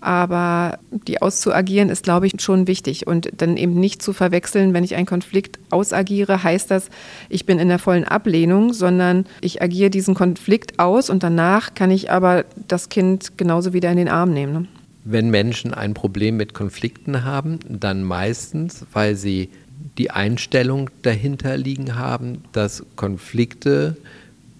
Aber 0.00 0.78
die 0.90 1.22
auszuagieren 1.22 1.88
ist, 1.88 2.02
glaube 2.02 2.26
ich, 2.26 2.40
schon 2.40 2.66
wichtig. 2.66 3.06
Und 3.06 3.30
dann 3.36 3.56
eben 3.56 3.74
nicht 3.74 4.02
zu 4.02 4.12
verwechseln, 4.12 4.74
wenn 4.74 4.82
ich 4.82 4.96
einen 4.96 5.06
Konflikt 5.06 5.60
ausagiere, 5.70 6.42
heißt 6.42 6.70
das, 6.70 6.88
ich 7.28 7.46
bin 7.46 7.60
in 7.60 7.68
der 7.68 7.78
vollen 7.78 8.04
Ablehnung, 8.04 8.72
sondern 8.72 9.26
ich 9.40 9.62
agiere 9.62 9.90
diesen 9.90 10.14
Konflikt 10.14 10.80
aus 10.80 11.08
und 11.08 11.22
danach 11.22 11.74
kann 11.74 11.92
ich 11.92 12.10
aber 12.10 12.44
das 12.66 12.88
Kind 12.88 13.38
genauso 13.38 13.72
wieder 13.72 13.90
in 13.90 13.96
den 13.96 14.08
Arm 14.08 14.32
nehmen. 14.32 14.52
Ne? 14.52 14.66
Wenn 15.04 15.30
Menschen 15.30 15.72
ein 15.72 15.94
Problem 15.94 16.36
mit 16.36 16.52
Konflikten 16.52 17.24
haben, 17.24 17.60
dann 17.68 18.02
meistens, 18.02 18.84
weil 18.92 19.14
sie 19.14 19.50
die 19.98 20.10
Einstellung 20.10 20.90
dahinter 21.02 21.56
liegen 21.56 21.96
haben, 21.96 22.42
dass 22.52 22.84
Konflikte 22.96 23.96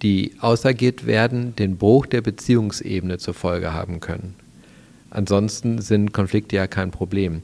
die 0.03 0.33
ausagiert 0.39 1.07
werden, 1.07 1.55
den 1.55 1.77
Bruch 1.77 2.05
der 2.05 2.21
Beziehungsebene 2.21 3.17
zur 3.17 3.33
Folge 3.33 3.73
haben 3.73 4.01
können. 4.01 4.35
Ansonsten 5.09 5.81
sind 5.81 6.13
Konflikte 6.13 6.57
ja 6.57 6.67
kein 6.67 6.91
Problem. 6.91 7.41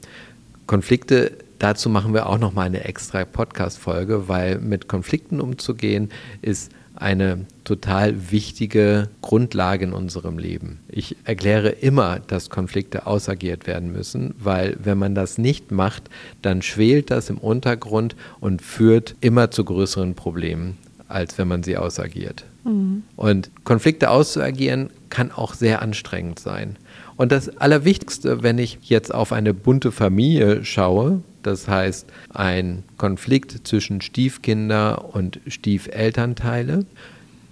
Konflikte, 0.66 1.32
dazu 1.58 1.88
machen 1.88 2.14
wir 2.14 2.26
auch 2.26 2.38
noch 2.38 2.52
mal 2.52 2.66
eine 2.66 2.84
extra 2.84 3.24
Podcast-Folge, 3.24 4.28
weil 4.28 4.58
mit 4.58 4.88
Konflikten 4.88 5.40
umzugehen 5.40 6.10
ist 6.42 6.70
eine 6.96 7.46
total 7.64 8.30
wichtige 8.30 9.08
Grundlage 9.22 9.84
in 9.86 9.92
unserem 9.92 10.38
Leben. 10.38 10.80
Ich 10.88 11.16
erkläre 11.24 11.70
immer, 11.70 12.18
dass 12.18 12.50
Konflikte 12.50 13.06
ausagiert 13.06 13.66
werden 13.66 13.90
müssen, 13.90 14.34
weil 14.38 14.76
wenn 14.82 14.98
man 14.98 15.14
das 15.14 15.38
nicht 15.38 15.70
macht, 15.70 16.10
dann 16.42 16.60
schwelt 16.60 17.10
das 17.10 17.30
im 17.30 17.38
Untergrund 17.38 18.16
und 18.40 18.60
führt 18.60 19.14
immer 19.20 19.50
zu 19.50 19.64
größeren 19.64 20.14
Problemen, 20.14 20.76
als 21.08 21.38
wenn 21.38 21.48
man 21.48 21.62
sie 21.62 21.78
ausagiert. 21.78 22.44
Mhm. 22.64 23.02
Und 23.16 23.50
Konflikte 23.64 24.10
auszuagieren 24.10 24.90
kann 25.08 25.32
auch 25.32 25.54
sehr 25.54 25.82
anstrengend 25.82 26.38
sein. 26.38 26.76
Und 27.16 27.32
das 27.32 27.58
Allerwichtigste, 27.58 28.42
wenn 28.42 28.58
ich 28.58 28.78
jetzt 28.82 29.12
auf 29.12 29.32
eine 29.32 29.52
bunte 29.52 29.92
Familie 29.92 30.64
schaue, 30.64 31.20
das 31.42 31.68
heißt 31.68 32.06
ein 32.32 32.82
Konflikt 32.96 33.66
zwischen 33.66 34.00
Stiefkinder 34.00 35.14
und 35.14 35.40
Stiefelternteile, 35.46 36.86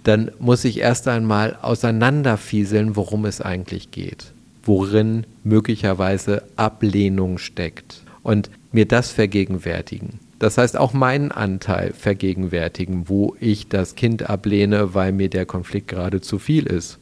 dann 0.03 0.31
muss 0.39 0.65
ich 0.65 0.79
erst 0.79 1.07
einmal 1.07 1.57
auseinanderfieseln, 1.61 2.95
worum 2.95 3.25
es 3.25 3.41
eigentlich 3.41 3.91
geht, 3.91 4.31
worin 4.63 5.25
möglicherweise 5.43 6.43
Ablehnung 6.55 7.37
steckt 7.37 8.01
und 8.23 8.49
mir 8.71 8.85
das 8.85 9.11
vergegenwärtigen. 9.11 10.19
Das 10.39 10.57
heißt, 10.57 10.77
auch 10.77 10.93
meinen 10.93 11.31
Anteil 11.31 11.93
vergegenwärtigen, 11.93 13.09
wo 13.09 13.35
ich 13.39 13.67
das 13.67 13.95
Kind 13.95 14.29
ablehne, 14.29 14.93
weil 14.93 15.11
mir 15.11 15.29
der 15.29 15.45
Konflikt 15.45 15.89
gerade 15.89 16.21
zu 16.21 16.39
viel 16.39 16.65
ist. 16.65 16.97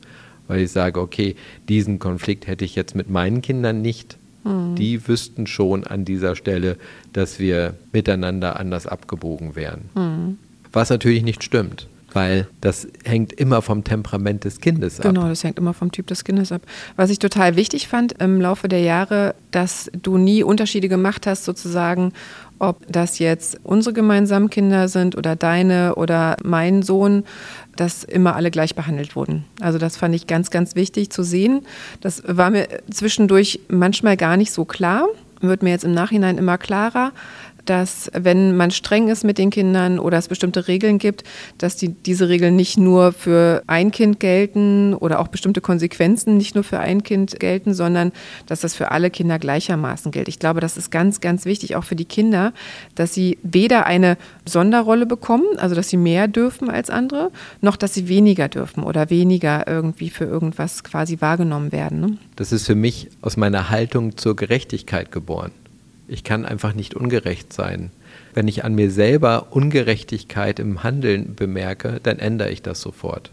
Weil 0.48 0.62
ich 0.62 0.72
sage, 0.72 1.00
okay, 1.00 1.36
diesen 1.70 2.00
Konflikt 2.00 2.48
hätte 2.48 2.66
ich 2.66 2.76
jetzt 2.76 2.96
mit 2.96 3.10
meinen 3.10 3.42
Kindern 3.42 3.82
nicht. 3.82 4.18
Mhm. 4.44 4.76
Die 4.76 5.08
wüssten 5.08 5.46
schon 5.46 5.86
an 5.86 6.04
dieser 6.04 6.36
Stelle, 6.36 6.78
dass 7.14 7.38
wir 7.38 7.76
miteinander 7.92 8.60
anders 8.60 8.88
abgebogen 8.88 9.56
wären. 9.56 9.90
Mhm. 9.94 10.38
Was 10.72 10.90
natürlich 10.90 11.24
nicht 11.24 11.44
stimmt 11.44 11.88
weil 12.18 12.48
das 12.62 12.88
hängt 13.04 13.34
immer 13.34 13.62
vom 13.62 13.84
Temperament 13.84 14.44
des 14.44 14.60
Kindes 14.60 15.00
ab. 15.00 15.06
Genau, 15.06 15.28
das 15.28 15.44
hängt 15.44 15.60
immer 15.60 15.76
vom 15.76 15.92
Typ 15.92 16.08
des 16.08 16.24
Kindes 16.24 16.52
ab. 16.52 16.64
Was 16.96 17.12
ich 17.12 17.20
total 17.20 17.56
wichtig 17.56 17.88
fand 17.88 18.14
im 18.14 18.42
Laufe 18.42 18.68
der 18.68 18.80
Jahre, 18.80 19.36
dass 19.52 19.92
du 20.02 20.18
nie 20.18 20.42
Unterschiede 20.42 20.90
gemacht 20.90 21.28
hast, 21.28 21.46
sozusagen, 21.46 22.14
ob 22.60 22.86
das 22.88 23.20
jetzt 23.20 23.60
unsere 23.64 23.94
gemeinsamen 23.94 24.50
Kinder 24.50 24.88
sind 24.88 25.18
oder 25.18 25.36
deine 25.36 25.96
oder 25.96 26.38
mein 26.44 26.82
Sohn, 26.82 27.24
dass 27.76 28.04
immer 28.04 28.36
alle 28.36 28.52
gleich 28.52 28.76
behandelt 28.76 29.16
wurden. 29.16 29.46
Also 29.62 29.78
das 29.78 29.98
fand 29.98 30.16
ich 30.16 30.28
ganz, 30.28 30.50
ganz 30.50 30.76
wichtig 30.76 31.10
zu 31.10 31.24
sehen. 31.24 31.66
Das 32.02 32.24
war 32.26 32.50
mir 32.50 32.68
zwischendurch 32.92 33.60
manchmal 33.68 34.18
gar 34.18 34.38
nicht 34.38 34.52
so 34.52 34.66
klar, 34.66 35.08
wird 35.42 35.62
mir 35.64 35.70
jetzt 35.70 35.84
im 35.84 35.94
Nachhinein 35.94 36.38
immer 36.38 36.58
klarer 36.58 37.12
dass 37.70 38.10
wenn 38.14 38.56
man 38.56 38.72
streng 38.72 39.10
ist 39.10 39.24
mit 39.24 39.38
den 39.38 39.50
Kindern 39.50 40.00
oder 40.00 40.18
es 40.18 40.28
bestimmte 40.28 40.68
Regeln 40.68 40.98
gibt, 40.98 41.24
dass 41.58 41.76
die, 41.76 41.90
diese 41.90 42.30
Regeln 42.30 42.56
nicht 42.56 42.78
nur 42.78 43.14
für 43.14 43.64
ein 43.68 43.92
Kind 43.92 44.20
gelten 44.20 44.94
oder 44.94 45.20
auch 45.20 45.28
bestimmte 45.28 45.62
Konsequenzen 45.62 46.38
nicht 46.38 46.56
nur 46.56 46.64
für 46.64 46.80
ein 46.80 47.04
Kind 47.04 47.40
gelten, 47.40 47.74
sondern 47.74 48.12
dass 48.46 48.62
das 48.62 48.76
für 48.76 48.92
alle 48.92 49.10
Kinder 49.10 49.40
gleichermaßen 49.40 50.12
gilt. 50.12 50.28
Ich 50.28 50.40
glaube, 50.40 50.60
das 50.60 50.78
ist 50.78 50.92
ganz, 50.92 51.22
ganz 51.22 51.46
wichtig, 51.46 51.76
auch 51.76 51.84
für 51.84 51.96
die 51.96 52.06
Kinder, 52.06 52.54
dass 52.96 53.14
sie 53.14 53.38
weder 53.44 53.86
eine 53.86 54.18
Sonderrolle 54.46 55.06
bekommen, 55.06 55.46
also 55.58 55.76
dass 55.76 55.90
sie 55.90 55.98
mehr 55.98 56.28
dürfen 56.28 56.70
als 56.70 56.90
andere, 56.90 57.32
noch 57.62 57.76
dass 57.76 57.94
sie 57.94 58.08
weniger 58.08 58.48
dürfen 58.48 58.84
oder 58.84 59.10
weniger 59.10 59.68
irgendwie 59.68 60.10
für 60.10 60.26
irgendwas 60.26 60.84
quasi 60.84 61.18
wahrgenommen 61.20 61.72
werden. 61.72 62.00
Ne? 62.00 62.18
Das 62.36 62.52
ist 62.52 62.66
für 62.66 62.76
mich 62.76 63.10
aus 63.22 63.38
meiner 63.38 63.70
Haltung 63.70 64.18
zur 64.18 64.36
Gerechtigkeit 64.36 65.12
geboren. 65.12 65.52
Ich 66.08 66.24
kann 66.24 66.46
einfach 66.46 66.74
nicht 66.74 66.96
ungerecht 66.96 67.52
sein. 67.52 67.92
Wenn 68.34 68.48
ich 68.48 68.64
an 68.64 68.76
mir 68.76 68.92
selber 68.92 69.48
Ungerechtigkeit 69.52 70.60
im 70.60 70.84
Handeln 70.84 71.36
bemerke, 71.36 72.00
dann 72.02 72.20
ändere 72.20 72.50
ich 72.52 72.62
das 72.62 72.82
sofort. 72.82 73.32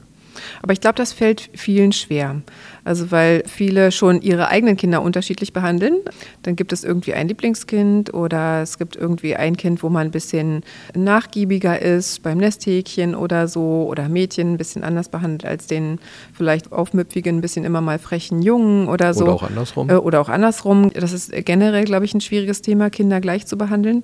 Aber 0.62 0.72
ich 0.72 0.80
glaube, 0.80 0.96
das 0.96 1.12
fällt 1.12 1.50
vielen 1.54 1.92
schwer. 1.92 2.42
Also 2.84 3.10
weil 3.10 3.42
viele 3.46 3.90
schon 3.90 4.20
ihre 4.20 4.48
eigenen 4.48 4.76
Kinder 4.76 5.02
unterschiedlich 5.02 5.52
behandeln. 5.52 5.96
Dann 6.42 6.54
gibt 6.54 6.72
es 6.72 6.84
irgendwie 6.84 7.14
ein 7.14 7.28
Lieblingskind 7.28 8.12
oder 8.12 8.62
es 8.62 8.78
gibt 8.78 8.96
irgendwie 8.96 9.34
ein 9.34 9.56
Kind, 9.56 9.82
wo 9.82 9.88
man 9.88 10.08
ein 10.08 10.10
bisschen 10.10 10.62
nachgiebiger 10.94 11.80
ist 11.80 12.22
beim 12.22 12.38
Nesthäkchen 12.38 13.14
oder 13.14 13.48
so 13.48 13.86
oder 13.88 14.08
Mädchen 14.08 14.52
ein 14.52 14.56
bisschen 14.58 14.84
anders 14.84 15.08
behandelt 15.08 15.44
als 15.44 15.66
den 15.66 15.98
vielleicht 16.32 16.72
aufmüpfigen, 16.72 17.38
ein 17.38 17.40
bisschen 17.40 17.64
immer 17.64 17.80
mal 17.80 17.98
frechen 17.98 18.42
Jungen 18.42 18.88
oder 18.88 19.14
so. 19.14 19.24
Oder 19.24 19.34
auch 19.34 19.42
andersrum. 19.42 19.90
Äh, 19.90 19.94
oder 19.94 20.20
auch 20.20 20.28
andersrum. 20.28 20.90
Das 20.92 21.12
ist 21.12 21.32
generell, 21.44 21.84
glaube 21.84 22.04
ich, 22.04 22.14
ein 22.14 22.20
schwieriges 22.20 22.62
Thema, 22.62 22.90
Kinder 22.90 23.20
gleich 23.20 23.46
zu 23.46 23.56
behandeln. 23.56 24.02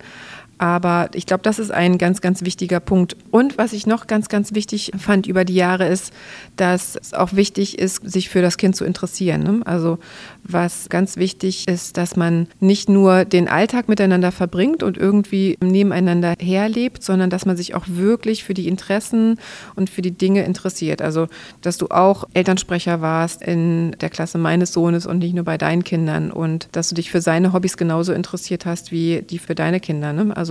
Aber 0.60 1.08
ich 1.14 1.24
glaube, 1.24 1.42
das 1.42 1.58
ist 1.58 1.70
ein 1.70 1.96
ganz, 1.96 2.20
ganz 2.20 2.42
wichtiger 2.42 2.80
Punkt. 2.80 3.16
Und 3.30 3.56
was 3.56 3.72
ich 3.72 3.86
noch 3.86 4.06
ganz, 4.06 4.28
ganz 4.28 4.52
wichtig 4.52 4.92
fand 4.98 5.26
über 5.26 5.46
die 5.46 5.54
Jahre 5.54 5.88
ist, 5.88 6.12
dass 6.56 6.98
es 7.00 7.14
auch 7.14 7.32
wichtig 7.32 7.78
ist, 7.78 8.02
sich 8.04 8.28
für 8.28 8.42
das 8.42 8.58
Kind 8.58 8.76
zu 8.76 8.84
interessieren. 8.84 9.42
Ne? 9.42 9.60
Also 9.64 9.98
was 10.44 10.90
ganz 10.90 11.16
wichtig 11.16 11.66
ist, 11.66 11.96
dass 11.96 12.16
man 12.16 12.46
nicht 12.60 12.90
nur 12.90 13.24
den 13.24 13.48
Alltag 13.48 13.88
miteinander 13.88 14.32
verbringt 14.32 14.82
und 14.82 14.98
irgendwie 14.98 15.56
nebeneinander 15.62 16.34
herlebt, 16.38 17.02
sondern 17.02 17.30
dass 17.30 17.46
man 17.46 17.56
sich 17.56 17.74
auch 17.74 17.84
wirklich 17.86 18.44
für 18.44 18.54
die 18.54 18.68
Interessen 18.68 19.38
und 19.76 19.88
für 19.88 20.02
die 20.02 20.10
Dinge 20.10 20.44
interessiert. 20.44 21.02
Also, 21.02 21.28
dass 21.62 21.78
du 21.78 21.88
auch 21.88 22.24
Elternsprecher 22.34 23.00
warst 23.00 23.42
in 23.42 23.96
der 24.00 24.10
Klasse 24.10 24.38
meines 24.38 24.72
Sohnes 24.72 25.06
und 25.06 25.18
nicht 25.18 25.34
nur 25.34 25.44
bei 25.44 25.56
deinen 25.56 25.84
Kindern 25.84 26.30
und 26.30 26.68
dass 26.72 26.88
du 26.88 26.94
dich 26.94 27.10
für 27.10 27.20
seine 27.20 27.52
Hobbys 27.52 27.76
genauso 27.76 28.12
interessiert 28.12 28.66
hast 28.66 28.92
wie 28.92 29.22
die 29.22 29.38
für 29.38 29.54
deine 29.54 29.80
Kinder. 29.80 30.12
Ne? 30.12 30.36
Also, 30.36 30.49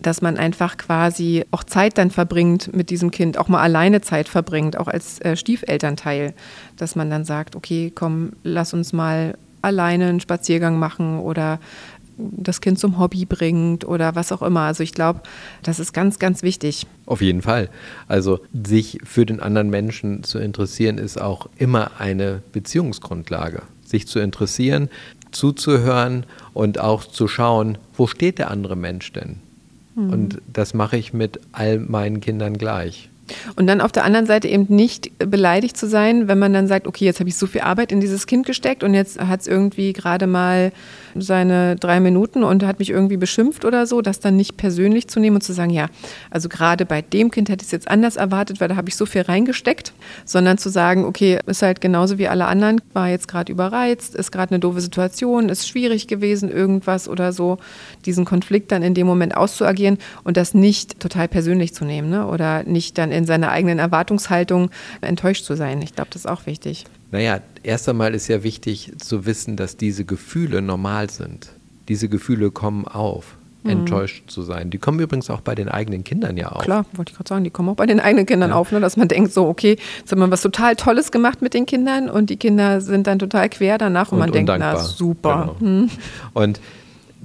dass 0.00 0.22
man 0.22 0.36
einfach 0.36 0.76
quasi 0.76 1.44
auch 1.50 1.64
Zeit 1.64 1.98
dann 1.98 2.10
verbringt 2.10 2.74
mit 2.74 2.90
diesem 2.90 3.10
Kind, 3.10 3.38
auch 3.38 3.48
mal 3.48 3.62
alleine 3.62 4.00
Zeit 4.00 4.28
verbringt, 4.28 4.78
auch 4.78 4.88
als 4.88 5.20
äh, 5.20 5.36
Stiefelternteil, 5.36 6.34
dass 6.76 6.96
man 6.96 7.10
dann 7.10 7.24
sagt, 7.24 7.56
okay, 7.56 7.92
komm, 7.94 8.32
lass 8.42 8.74
uns 8.74 8.92
mal 8.92 9.36
alleine 9.62 10.08
einen 10.08 10.20
Spaziergang 10.20 10.78
machen 10.78 11.18
oder 11.18 11.58
das 12.16 12.60
Kind 12.60 12.78
zum 12.78 12.98
Hobby 12.98 13.24
bringt 13.24 13.84
oder 13.84 14.14
was 14.14 14.32
auch 14.32 14.42
immer. 14.42 14.60
Also 14.60 14.82
ich 14.82 14.92
glaube, 14.92 15.20
das 15.62 15.80
ist 15.80 15.92
ganz, 15.92 16.18
ganz 16.18 16.42
wichtig. 16.42 16.86
Auf 17.06 17.20
jeden 17.20 17.42
Fall. 17.42 17.68
Also 18.08 18.40
sich 18.52 18.98
für 19.04 19.26
den 19.26 19.40
anderen 19.40 19.70
Menschen 19.70 20.22
zu 20.22 20.38
interessieren, 20.38 20.98
ist 20.98 21.20
auch 21.20 21.48
immer 21.56 21.92
eine 21.98 22.42
Beziehungsgrundlage. 22.52 23.62
Sich 23.84 24.06
zu 24.06 24.18
interessieren, 24.18 24.88
zuzuhören 25.34 26.24
und 26.52 26.80
auch 26.80 27.04
zu 27.04 27.28
schauen, 27.28 27.78
wo 27.96 28.06
steht 28.06 28.38
der 28.38 28.50
andere 28.50 28.76
Mensch 28.76 29.12
denn? 29.12 29.36
Mhm. 29.94 30.10
Und 30.10 30.42
das 30.52 30.74
mache 30.74 30.96
ich 30.96 31.12
mit 31.12 31.40
all 31.52 31.78
meinen 31.78 32.20
Kindern 32.20 32.56
gleich. 32.56 33.10
Und 33.56 33.66
dann 33.66 33.80
auf 33.80 33.92
der 33.92 34.04
anderen 34.04 34.26
Seite 34.26 34.48
eben 34.48 34.66
nicht 34.68 35.10
beleidigt 35.18 35.76
zu 35.76 35.88
sein, 35.88 36.28
wenn 36.28 36.38
man 36.38 36.52
dann 36.52 36.66
sagt, 36.66 36.86
okay, 36.86 37.04
jetzt 37.04 37.20
habe 37.20 37.28
ich 37.28 37.36
so 37.36 37.46
viel 37.46 37.62
Arbeit 37.62 37.92
in 37.92 38.00
dieses 38.00 38.26
Kind 38.26 38.46
gesteckt 38.46 38.82
und 38.82 38.94
jetzt 38.94 39.20
hat 39.20 39.40
es 39.40 39.46
irgendwie 39.46 39.92
gerade 39.92 40.26
mal 40.26 40.72
seine 41.16 41.76
drei 41.76 42.00
Minuten 42.00 42.42
und 42.42 42.64
hat 42.64 42.78
mich 42.78 42.90
irgendwie 42.90 43.16
beschimpft 43.16 43.64
oder 43.64 43.86
so, 43.86 44.02
das 44.02 44.20
dann 44.20 44.36
nicht 44.36 44.56
persönlich 44.56 45.08
zu 45.08 45.20
nehmen 45.20 45.36
und 45.36 45.42
zu 45.42 45.52
sagen, 45.52 45.70
ja, 45.70 45.86
also 46.30 46.48
gerade 46.48 46.86
bei 46.86 47.02
dem 47.02 47.30
Kind 47.30 47.48
hätte 47.48 47.62
ich 47.62 47.68
es 47.68 47.72
jetzt 47.72 47.88
anders 47.88 48.16
erwartet, 48.16 48.60
weil 48.60 48.68
da 48.68 48.76
habe 48.76 48.88
ich 48.88 48.96
so 48.96 49.06
viel 49.06 49.22
reingesteckt, 49.22 49.92
sondern 50.24 50.58
zu 50.58 50.68
sagen, 50.68 51.04
okay, 51.04 51.38
ist 51.46 51.62
halt 51.62 51.80
genauso 51.80 52.18
wie 52.18 52.28
alle 52.28 52.46
anderen, 52.46 52.80
war 52.92 53.08
jetzt 53.08 53.28
gerade 53.28 53.52
überreizt, 53.52 54.14
ist 54.14 54.32
gerade 54.32 54.52
eine 54.52 54.60
doofe 54.60 54.80
Situation, 54.80 55.48
ist 55.48 55.68
schwierig 55.68 56.08
gewesen, 56.08 56.50
irgendwas 56.50 57.08
oder 57.08 57.32
so, 57.32 57.58
diesen 58.06 58.24
Konflikt 58.24 58.72
dann 58.72 58.82
in 58.82 58.94
dem 58.94 59.06
Moment 59.06 59.36
auszuagieren 59.36 59.98
und 60.24 60.36
das 60.36 60.54
nicht 60.54 61.00
total 61.00 61.28
persönlich 61.28 61.74
zu 61.74 61.84
nehmen 61.84 62.10
ne? 62.10 62.26
oder 62.26 62.64
nicht 62.64 62.98
dann 62.98 63.12
in 63.14 63.24
seiner 63.24 63.50
eigenen 63.50 63.78
Erwartungshaltung 63.78 64.70
enttäuscht 65.00 65.44
zu 65.44 65.56
sein. 65.56 65.80
Ich 65.82 65.94
glaube, 65.94 66.10
das 66.12 66.22
ist 66.22 66.30
auch 66.30 66.46
wichtig. 66.46 66.84
Naja, 67.10 67.40
erst 67.62 67.88
einmal 67.88 68.14
ist 68.14 68.28
ja 68.28 68.42
wichtig 68.42 68.92
zu 68.98 69.26
wissen, 69.26 69.56
dass 69.56 69.76
diese 69.76 70.04
Gefühle 70.04 70.62
normal 70.62 71.10
sind. 71.10 71.50
Diese 71.88 72.08
Gefühle 72.08 72.50
kommen 72.50 72.86
auf, 72.86 73.36
mhm. 73.62 73.70
enttäuscht 73.70 74.30
zu 74.30 74.42
sein. 74.42 74.70
Die 74.70 74.78
kommen 74.78 74.98
übrigens 75.00 75.30
auch 75.30 75.40
bei 75.40 75.54
den 75.54 75.68
eigenen 75.68 76.02
Kindern 76.02 76.36
ja 76.36 76.48
auf. 76.48 76.64
Klar, 76.64 76.86
wollte 76.94 77.10
ich 77.10 77.16
gerade 77.16 77.28
sagen, 77.28 77.44
die 77.44 77.50
kommen 77.50 77.68
auch 77.68 77.76
bei 77.76 77.86
den 77.86 78.00
eigenen 78.00 78.26
Kindern 78.26 78.50
ja. 78.50 78.56
auf, 78.56 78.72
ne? 78.72 78.80
dass 78.80 78.96
man 78.96 79.08
denkt, 79.08 79.32
so, 79.32 79.46
okay, 79.46 79.76
jetzt 79.98 80.10
haben 80.10 80.18
wir 80.20 80.30
was 80.30 80.42
total 80.42 80.76
Tolles 80.76 81.12
gemacht 81.12 81.42
mit 81.42 81.54
den 81.54 81.66
Kindern 81.66 82.10
und 82.10 82.30
die 82.30 82.36
Kinder 82.36 82.80
sind 82.80 83.06
dann 83.06 83.18
total 83.18 83.48
quer 83.48 83.78
danach 83.78 84.10
und, 84.10 84.14
und 84.14 84.20
man 84.20 84.32
denkt, 84.32 84.52
na 84.58 84.76
super. 84.78 85.54
Genau. 85.58 85.72
Hm. 85.72 85.90
Und 86.32 86.60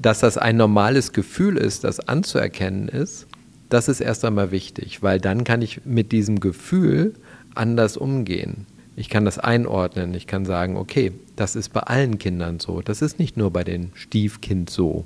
dass 0.01 0.19
das 0.19 0.37
ein 0.37 0.55
normales 0.55 1.13
Gefühl 1.13 1.57
ist, 1.57 1.83
das 1.83 1.99
anzuerkennen 1.99 2.87
ist, 2.87 3.27
das 3.69 3.87
ist 3.87 4.01
erst 4.01 4.25
einmal 4.25 4.51
wichtig, 4.51 5.01
weil 5.01 5.19
dann 5.19 5.43
kann 5.43 5.61
ich 5.61 5.85
mit 5.85 6.11
diesem 6.11 6.39
Gefühl 6.39 7.13
anders 7.55 7.97
umgehen. 7.97 8.65
Ich 8.95 9.09
kann 9.09 9.23
das 9.23 9.39
einordnen. 9.39 10.13
Ich 10.13 10.27
kann 10.27 10.45
sagen, 10.45 10.75
okay, 10.75 11.13
das 11.35 11.55
ist 11.55 11.69
bei 11.69 11.81
allen 11.81 12.17
Kindern 12.17 12.59
so. 12.59 12.81
Das 12.81 13.01
ist 13.01 13.17
nicht 13.17 13.37
nur 13.37 13.51
bei 13.51 13.63
den 13.63 13.91
Stiefkind 13.93 14.69
so 14.69 15.05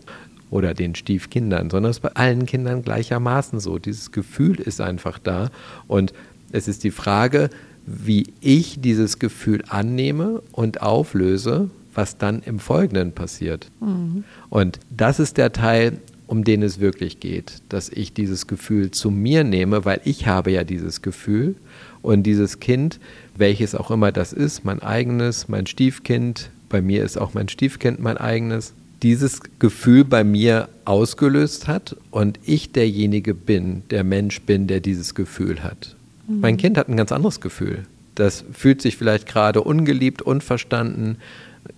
oder 0.49 0.73
den 0.73 0.95
Stiefkindern, 0.95 1.69
sondern 1.69 1.91
es 1.91 1.97
ist 1.97 2.01
bei 2.01 2.15
allen 2.15 2.45
Kindern 2.45 2.83
gleichermaßen 2.83 3.59
so. 3.59 3.77
Dieses 3.77 4.11
Gefühl 4.11 4.59
ist 4.59 4.81
einfach 4.81 5.19
da. 5.19 5.51
Und 5.87 6.13
es 6.51 6.67
ist 6.67 6.83
die 6.83 6.91
Frage, 6.91 7.49
wie 7.85 8.33
ich 8.39 8.79
dieses 8.81 9.19
Gefühl 9.19 9.63
annehme 9.67 10.41
und 10.51 10.81
auflöse, 10.81 11.69
was 11.93 12.17
dann 12.17 12.41
im 12.41 12.59
Folgenden 12.59 13.11
passiert. 13.11 13.69
Mhm. 13.79 14.23
Und 14.49 14.79
das 14.89 15.19
ist 15.19 15.37
der 15.37 15.51
Teil, 15.51 15.99
um 16.33 16.43
den 16.43 16.63
es 16.63 16.79
wirklich 16.79 17.19
geht, 17.19 17.61
dass 17.69 17.89
ich 17.89 18.11
dieses 18.11 18.47
Gefühl 18.47 18.89
zu 18.89 19.11
mir 19.11 19.43
nehme, 19.43 19.85
weil 19.85 20.01
ich 20.03 20.25
habe 20.25 20.49
ja 20.49 20.63
dieses 20.63 21.03
Gefühl 21.03 21.53
und 22.01 22.23
dieses 22.23 22.59
Kind 22.59 22.99
welches 23.35 23.75
auch 23.75 23.91
immer 23.91 24.11
das 24.11 24.33
ist, 24.33 24.65
mein 24.65 24.81
eigenes, 24.81 25.47
mein 25.47 25.67
Stiefkind, 25.67 26.49
bei 26.69 26.81
mir 26.81 27.03
ist 27.03 27.19
auch 27.19 27.35
mein 27.35 27.49
Stiefkind 27.49 27.99
mein 27.99 28.17
eigenes, 28.17 28.73
dieses 29.03 29.41
Gefühl 29.59 30.05
bei 30.05 30.23
mir 30.23 30.69
ausgelöst 30.85 31.67
hat 31.67 31.95
und 32.09 32.39
ich 32.45 32.71
derjenige 32.71 33.35
bin, 33.35 33.83
der 33.91 34.03
Mensch 34.03 34.41
bin, 34.41 34.65
der 34.65 34.79
dieses 34.79 35.13
Gefühl 35.13 35.63
hat. 35.63 35.95
Mhm. 36.27 36.39
Mein 36.39 36.57
Kind 36.57 36.79
hat 36.79 36.89
ein 36.89 36.97
ganz 36.97 37.11
anderes 37.11 37.41
Gefühl. 37.41 37.83
Das 38.15 38.43
fühlt 38.53 38.81
sich 38.81 38.97
vielleicht 38.97 39.27
gerade 39.27 39.61
ungeliebt, 39.61 40.23
unverstanden, 40.23 41.17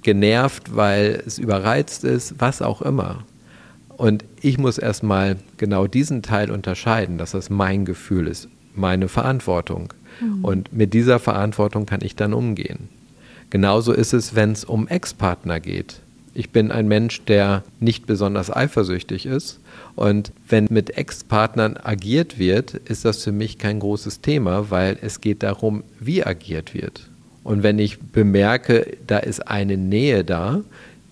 genervt, 0.02 0.78
weil 0.78 1.24
es 1.26 1.40
überreizt 1.40 2.06
ist, 2.06 2.36
was 2.40 2.62
auch 2.62 2.82
immer. 2.82 3.26
Und 3.98 4.26
ich 4.42 4.58
muss 4.58 4.78
erstmal 4.78 5.38
genau 5.58 5.88
diesen 5.88 6.22
Teil 6.22 6.52
unterscheiden, 6.52 7.18
dass 7.18 7.32
das 7.32 7.50
mein 7.50 7.86
Gefühl 7.86 8.28
ist, 8.28 8.50
meine 8.76 9.08
Verantwortung. 9.08 9.94
Mhm. 10.20 10.44
Und 10.44 10.74
mit 10.74 10.94
dieser 10.94 11.20
Verantwortung 11.20 11.86
kann 11.86 12.02
ich 12.02 12.16
dann 12.16 12.34
umgehen. 12.34 12.90
Genauso 13.50 13.94
ist 13.94 14.14
es, 14.14 14.36
wenn 14.36 14.52
es 14.52 14.66
um 14.66 14.88
Ex-Partner 14.88 15.60
geht. 15.60 16.02
Ich 16.34 16.50
bin 16.50 16.72
ein 16.72 16.90
Mensch, 16.90 17.24
der 17.24 17.64
nicht 17.80 18.06
besonders 18.08 18.54
eifersüchtig 18.54 19.26
ist. 19.26 19.62
Und 19.96 20.34
wenn 20.50 20.68
mit 20.70 20.98
Ex-Partnern 20.98 21.78
agiert 21.82 22.38
wird, 22.38 22.74
ist 22.74 23.06
das 23.06 23.24
für 23.24 23.32
mich 23.32 23.58
kein 23.58 23.80
großes 23.80 24.20
Thema, 24.20 24.70
weil 24.70 24.98
es 25.02 25.22
geht 25.22 25.44
darum, 25.44 25.84
wie 26.02 26.26
agiert 26.26 26.74
wird. 26.74 27.10
Und 27.46 27.64
wenn 27.64 27.80
ich 27.80 28.00
bemerke, 28.00 28.98
da 29.08 29.20
ist 29.20 29.48
eine 29.48 29.78
Nähe 29.78 30.26
da, 30.26 30.62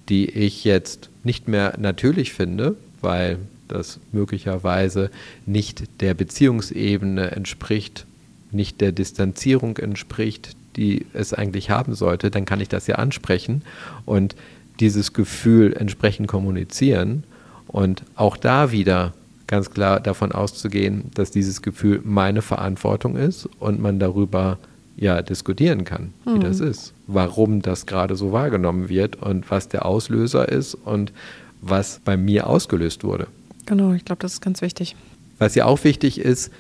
die 0.10 0.30
ich 0.30 0.66
jetzt 0.66 1.10
nicht 1.24 1.48
mehr 1.48 1.76
natürlich 1.80 2.34
finde, 2.34 2.76
weil 3.02 3.38
das 3.68 4.00
möglicherweise 4.12 5.10
nicht 5.46 6.02
der 6.02 6.14
Beziehungsebene 6.14 7.32
entspricht, 7.32 8.06
nicht 8.52 8.82
der 8.82 8.92
Distanzierung 8.92 9.78
entspricht, 9.78 10.56
die 10.76 11.06
es 11.14 11.34
eigentlich 11.34 11.70
haben 11.70 11.96
sollte, 11.96 12.32
dann 12.32 12.46
kann 12.46 12.62
ich 12.62 12.70
das 12.70 12.88
ja 12.88 12.96
ansprechen 12.96 13.64
und 14.06 14.36
dieses 14.80 15.14
Gefühl 15.14 15.74
entsprechend 15.74 16.28
kommunizieren 16.28 17.24
und 17.68 18.04
auch 18.16 18.38
da 18.38 18.72
wieder 18.72 19.14
ganz 19.48 19.72
klar 19.72 20.00
davon 20.00 20.32
auszugehen, 20.32 21.12
dass 21.14 21.32
dieses 21.32 21.62
Gefühl 21.62 22.02
meine 22.04 22.42
Verantwortung 22.42 23.16
ist 23.16 23.48
und 23.60 23.80
man 23.80 24.00
darüber 24.00 24.58
ja 24.96 25.22
diskutieren 25.22 25.84
kann, 25.86 26.14
wie 26.26 26.32
mhm. 26.32 26.42
das 26.42 26.60
ist, 26.60 26.94
warum 27.08 27.62
das 27.62 27.86
gerade 27.86 28.16
so 28.16 28.32
wahrgenommen 28.32 28.90
wird 28.90 29.16
und 29.16 29.50
was 29.50 29.68
der 29.68 29.86
Auslöser 29.86 30.50
ist 30.50 30.76
und 30.76 31.12
was 31.62 32.00
bei 32.04 32.18
mir 32.18 32.48
ausgelöst 32.48 33.04
wurde. 33.04 33.28
Genau, 33.66 33.94
ich 33.94 34.06
glaube, 34.06 34.22
das 34.22 34.34
ist 34.34 34.42
ganz 34.42 34.62
wichtig. 34.62 34.96
Was 35.40 35.56
ja 35.56 35.66
auch 35.66 35.84
wichtig 35.84 36.20
ist, 36.20 36.52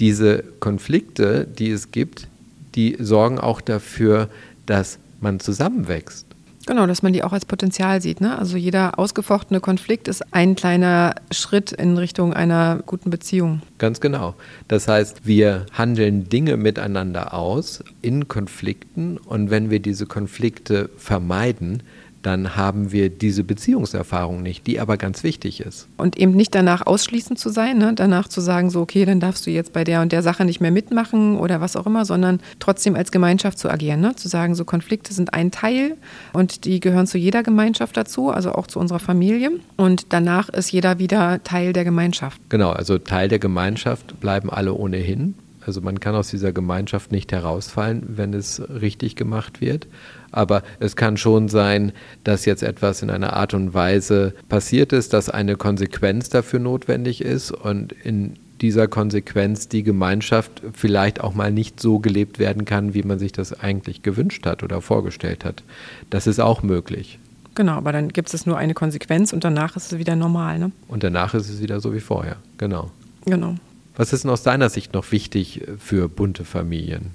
diese 0.00 0.44
Konflikte, 0.60 1.46
die 1.46 1.70
es 1.70 1.90
gibt, 1.90 2.28
die 2.74 2.96
sorgen 2.98 3.38
auch 3.38 3.60
dafür, 3.60 4.28
dass 4.66 4.98
man 5.20 5.40
zusammenwächst. 5.40 6.26
Genau, 6.66 6.86
dass 6.86 7.02
man 7.02 7.12
die 7.12 7.22
auch 7.22 7.32
als 7.32 7.44
Potenzial 7.44 8.00
sieht. 8.00 8.20
Ne? 8.20 8.38
Also 8.38 8.56
jeder 8.56 8.98
ausgefochtene 8.98 9.60
Konflikt 9.60 10.08
ist 10.08 10.32
ein 10.32 10.54
kleiner 10.54 11.14
Schritt 11.30 11.72
in 11.72 11.98
Richtung 11.98 12.32
einer 12.32 12.80
guten 12.86 13.10
Beziehung. 13.10 13.62
Ganz 13.78 14.00
genau. 14.00 14.34
Das 14.68 14.86
heißt, 14.86 15.26
wir 15.26 15.66
handeln 15.72 16.28
Dinge 16.28 16.56
miteinander 16.56 17.34
aus 17.34 17.82
in 18.00 18.28
Konflikten 18.28 19.18
und 19.18 19.50
wenn 19.50 19.70
wir 19.70 19.80
diese 19.80 20.06
Konflikte 20.06 20.90
vermeiden, 20.96 21.82
dann 22.22 22.56
haben 22.56 22.92
wir 22.92 23.10
diese 23.10 23.44
Beziehungserfahrung 23.44 24.42
nicht, 24.42 24.66
die 24.66 24.80
aber 24.80 24.96
ganz 24.96 25.22
wichtig 25.22 25.60
ist. 25.60 25.88
Und 25.96 26.16
eben 26.16 26.32
nicht 26.32 26.54
danach 26.54 26.86
ausschließend 26.86 27.38
zu 27.38 27.50
sein, 27.50 27.78
ne? 27.78 27.92
danach 27.94 28.28
zu 28.28 28.40
sagen, 28.40 28.70
so, 28.70 28.80
okay, 28.80 29.04
dann 29.04 29.20
darfst 29.20 29.46
du 29.46 29.50
jetzt 29.50 29.72
bei 29.72 29.84
der 29.84 30.00
und 30.02 30.12
der 30.12 30.22
Sache 30.22 30.44
nicht 30.44 30.60
mehr 30.60 30.70
mitmachen 30.70 31.38
oder 31.38 31.60
was 31.60 31.76
auch 31.76 31.86
immer, 31.86 32.04
sondern 32.04 32.40
trotzdem 32.58 32.94
als 32.94 33.12
Gemeinschaft 33.12 33.58
zu 33.58 33.68
agieren. 33.68 34.00
Ne? 34.00 34.14
Zu 34.16 34.28
sagen, 34.28 34.54
so 34.54 34.64
Konflikte 34.64 35.12
sind 35.12 35.34
ein 35.34 35.50
Teil 35.50 35.96
und 36.32 36.64
die 36.64 36.80
gehören 36.80 37.06
zu 37.06 37.18
jeder 37.18 37.42
Gemeinschaft 37.42 37.96
dazu, 37.96 38.30
also 38.30 38.52
auch 38.52 38.66
zu 38.66 38.78
unserer 38.78 39.00
Familie. 39.00 39.50
Und 39.76 40.12
danach 40.12 40.48
ist 40.48 40.70
jeder 40.70 40.98
wieder 40.98 41.42
Teil 41.42 41.72
der 41.72 41.84
Gemeinschaft. 41.84 42.40
Genau, 42.48 42.70
also 42.70 42.98
Teil 42.98 43.28
der 43.28 43.38
Gemeinschaft 43.38 44.20
bleiben 44.20 44.50
alle 44.50 44.74
ohnehin. 44.74 45.34
Also 45.66 45.80
man 45.80 46.00
kann 46.00 46.14
aus 46.14 46.28
dieser 46.28 46.52
Gemeinschaft 46.52 47.12
nicht 47.12 47.32
herausfallen, 47.32 48.04
wenn 48.16 48.34
es 48.34 48.62
richtig 48.68 49.16
gemacht 49.16 49.60
wird. 49.60 49.86
Aber 50.30 50.62
es 50.80 50.96
kann 50.96 51.16
schon 51.16 51.48
sein, 51.48 51.92
dass 52.24 52.44
jetzt 52.44 52.62
etwas 52.62 53.02
in 53.02 53.10
einer 53.10 53.34
Art 53.34 53.54
und 53.54 53.74
Weise 53.74 54.34
passiert 54.48 54.92
ist, 54.92 55.12
dass 55.12 55.28
eine 55.28 55.56
Konsequenz 55.56 56.28
dafür 56.30 56.58
notwendig 56.58 57.20
ist 57.20 57.50
und 57.50 57.92
in 57.92 58.36
dieser 58.62 58.86
Konsequenz 58.86 59.68
die 59.68 59.82
Gemeinschaft 59.82 60.62
vielleicht 60.72 61.20
auch 61.20 61.34
mal 61.34 61.50
nicht 61.50 61.80
so 61.80 61.98
gelebt 61.98 62.38
werden 62.38 62.64
kann, 62.64 62.94
wie 62.94 63.02
man 63.02 63.18
sich 63.18 63.32
das 63.32 63.58
eigentlich 63.58 64.02
gewünscht 64.02 64.46
hat 64.46 64.62
oder 64.62 64.80
vorgestellt 64.80 65.44
hat. 65.44 65.62
Das 66.10 66.26
ist 66.26 66.40
auch 66.40 66.62
möglich. 66.62 67.18
Genau, 67.54 67.72
aber 67.72 67.92
dann 67.92 68.08
gibt 68.08 68.32
es 68.32 68.46
nur 68.46 68.56
eine 68.56 68.72
Konsequenz 68.72 69.32
und 69.32 69.44
danach 69.44 69.76
ist 69.76 69.92
es 69.92 69.98
wieder 69.98 70.16
normal. 70.16 70.58
Ne? 70.58 70.72
Und 70.88 71.02
danach 71.02 71.34
ist 71.34 71.50
es 71.50 71.60
wieder 71.60 71.80
so 71.80 71.92
wie 71.92 72.00
vorher, 72.00 72.36
genau. 72.56 72.90
Genau. 73.26 73.56
Was 73.96 74.12
ist 74.12 74.24
denn 74.24 74.30
aus 74.30 74.42
deiner 74.42 74.70
Sicht 74.70 74.94
noch 74.94 75.12
wichtig 75.12 75.62
für 75.78 76.08
bunte 76.08 76.44
Familien? 76.44 77.10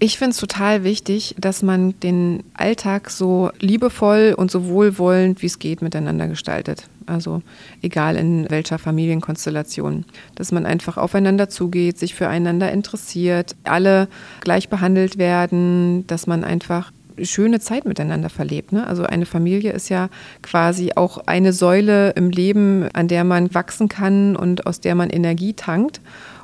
Ich 0.00 0.16
finde 0.16 0.30
es 0.30 0.36
total 0.36 0.84
wichtig, 0.84 1.34
dass 1.38 1.64
man 1.64 1.98
den 2.00 2.44
Alltag 2.54 3.10
so 3.10 3.50
liebevoll 3.58 4.32
und 4.36 4.48
so 4.48 4.66
wohlwollend 4.68 5.42
wie 5.42 5.46
es 5.46 5.58
geht 5.58 5.82
miteinander 5.82 6.28
gestaltet. 6.28 6.84
Also 7.06 7.42
egal 7.82 8.14
in 8.14 8.48
welcher 8.48 8.78
Familienkonstellation. 8.78 10.04
Dass 10.36 10.52
man 10.52 10.66
einfach 10.66 10.98
aufeinander 10.98 11.48
zugeht, 11.48 11.98
sich 11.98 12.14
füreinander 12.14 12.70
interessiert, 12.70 13.56
alle 13.64 14.06
gleich 14.40 14.68
behandelt 14.68 15.18
werden, 15.18 16.06
dass 16.06 16.28
man 16.28 16.44
einfach 16.44 16.92
schöne 17.22 17.60
Zeit 17.60 17.84
miteinander 17.84 18.30
verlebt. 18.30 18.72
Ne? 18.72 18.86
Also 18.86 19.04
eine 19.04 19.26
Familie 19.26 19.72
ist 19.72 19.88
ja 19.88 20.08
quasi 20.42 20.92
auch 20.94 21.18
eine 21.26 21.52
Säule 21.52 22.10
im 22.10 22.30
Leben, 22.30 22.88
an 22.92 23.08
der 23.08 23.24
man 23.24 23.54
wachsen 23.54 23.88
kann 23.88 24.36
und 24.36 24.66
aus 24.66 24.80
der 24.80 24.94
man 24.94 25.10
Energie 25.10 25.54
tankt 25.54 26.00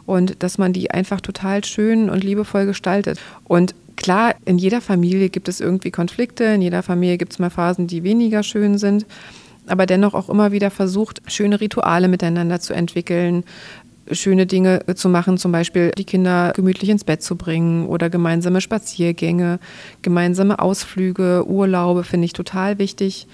und 0.06 0.42
dass 0.42 0.58
man 0.58 0.72
die 0.72 0.90
einfach 0.90 1.20
total 1.20 1.64
schön 1.64 2.10
und 2.10 2.22
liebevoll 2.22 2.66
gestaltet. 2.66 3.20
Und 3.44 3.74
klar, 3.96 4.34
in 4.44 4.58
jeder 4.58 4.80
Familie 4.80 5.30
gibt 5.30 5.48
es 5.48 5.60
irgendwie 5.60 5.90
Konflikte, 5.90 6.44
in 6.44 6.62
jeder 6.62 6.82
Familie 6.82 7.18
gibt 7.18 7.32
es 7.32 7.38
mal 7.38 7.50
Phasen, 7.50 7.87
die 7.87 8.02
weniger 8.02 8.42
schön 8.42 8.78
sind, 8.78 9.06
aber 9.66 9.87
dennoch 9.87 10.14
auch 10.14 10.28
immer 10.28 10.52
wieder 10.52 10.70
versucht, 10.70 11.22
schöne 11.26 11.60
Rituale 11.60 12.08
miteinander 12.08 12.60
zu 12.60 12.74
entwickeln, 12.74 13.44
schöne 14.11 14.47
Dinge 14.47 14.81
zu 14.95 15.09
machen, 15.09 15.38
zum 15.38 15.53
Beispiel 15.53 15.93
die 15.97 16.05
Kinder 16.05 16.53
gemütlich 16.55 16.90
ins 16.90 17.05
Bett 17.05 17.23
zu 17.23 17.37
bringen 17.37 17.87
oder 17.87 18.11
gemeinsame 18.11 18.61
Spaziergänge, 18.61 19.59
gemeinsame 20.03 20.59
Ausflüge, 20.59 21.45
Urlaube 21.47 22.05
finde 22.05 22.27
ich 22.27 22.33
total 22.33 22.79
wichtig, 22.79 23.27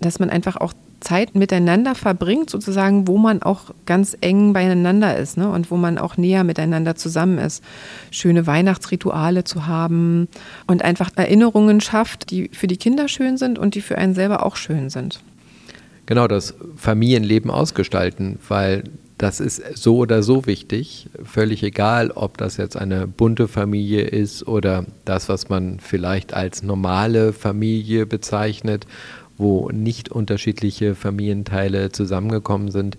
dass 0.00 0.18
man 0.18 0.30
einfach 0.30 0.56
auch 0.56 0.72
Zeit 1.00 1.34
miteinander 1.34 1.94
verbringt, 1.94 2.50
sozusagen, 2.50 3.06
wo 3.06 3.18
man 3.18 3.42
auch 3.42 3.72
ganz 3.86 4.16
eng 4.20 4.52
beieinander 4.52 5.16
ist 5.16 5.36
ne? 5.36 5.48
und 5.48 5.70
wo 5.70 5.76
man 5.76 5.96
auch 5.98 6.16
näher 6.16 6.42
miteinander 6.44 6.96
zusammen 6.96 7.38
ist. 7.38 7.62
Schöne 8.10 8.46
Weihnachtsrituale 8.46 9.44
zu 9.44 9.66
haben 9.66 10.28
und 10.66 10.82
einfach 10.82 11.10
Erinnerungen 11.16 11.80
schafft, 11.80 12.30
die 12.30 12.50
für 12.52 12.66
die 12.66 12.76
Kinder 12.76 13.08
schön 13.08 13.36
sind 13.36 13.58
und 13.58 13.74
die 13.74 13.80
für 13.80 13.96
einen 13.96 14.14
selber 14.14 14.44
auch 14.44 14.56
schön 14.56 14.90
sind. 14.90 15.20
Genau, 16.06 16.26
das 16.26 16.54
Familienleben 16.76 17.50
ausgestalten, 17.50 18.38
weil 18.48 18.84
das 19.18 19.40
ist 19.40 19.62
so 19.76 19.98
oder 19.98 20.22
so 20.22 20.46
wichtig. 20.46 21.08
Völlig 21.24 21.62
egal, 21.62 22.12
ob 22.12 22.38
das 22.38 22.56
jetzt 22.56 22.76
eine 22.76 23.06
bunte 23.06 23.48
Familie 23.48 24.02
ist 24.02 24.46
oder 24.46 24.86
das, 25.04 25.28
was 25.28 25.48
man 25.48 25.80
vielleicht 25.80 26.34
als 26.34 26.62
normale 26.62 27.32
Familie 27.32 28.06
bezeichnet, 28.06 28.86
wo 29.36 29.70
nicht 29.70 30.08
unterschiedliche 30.08 30.94
Familienteile 30.94 31.90
zusammengekommen 31.90 32.70
sind 32.70 32.96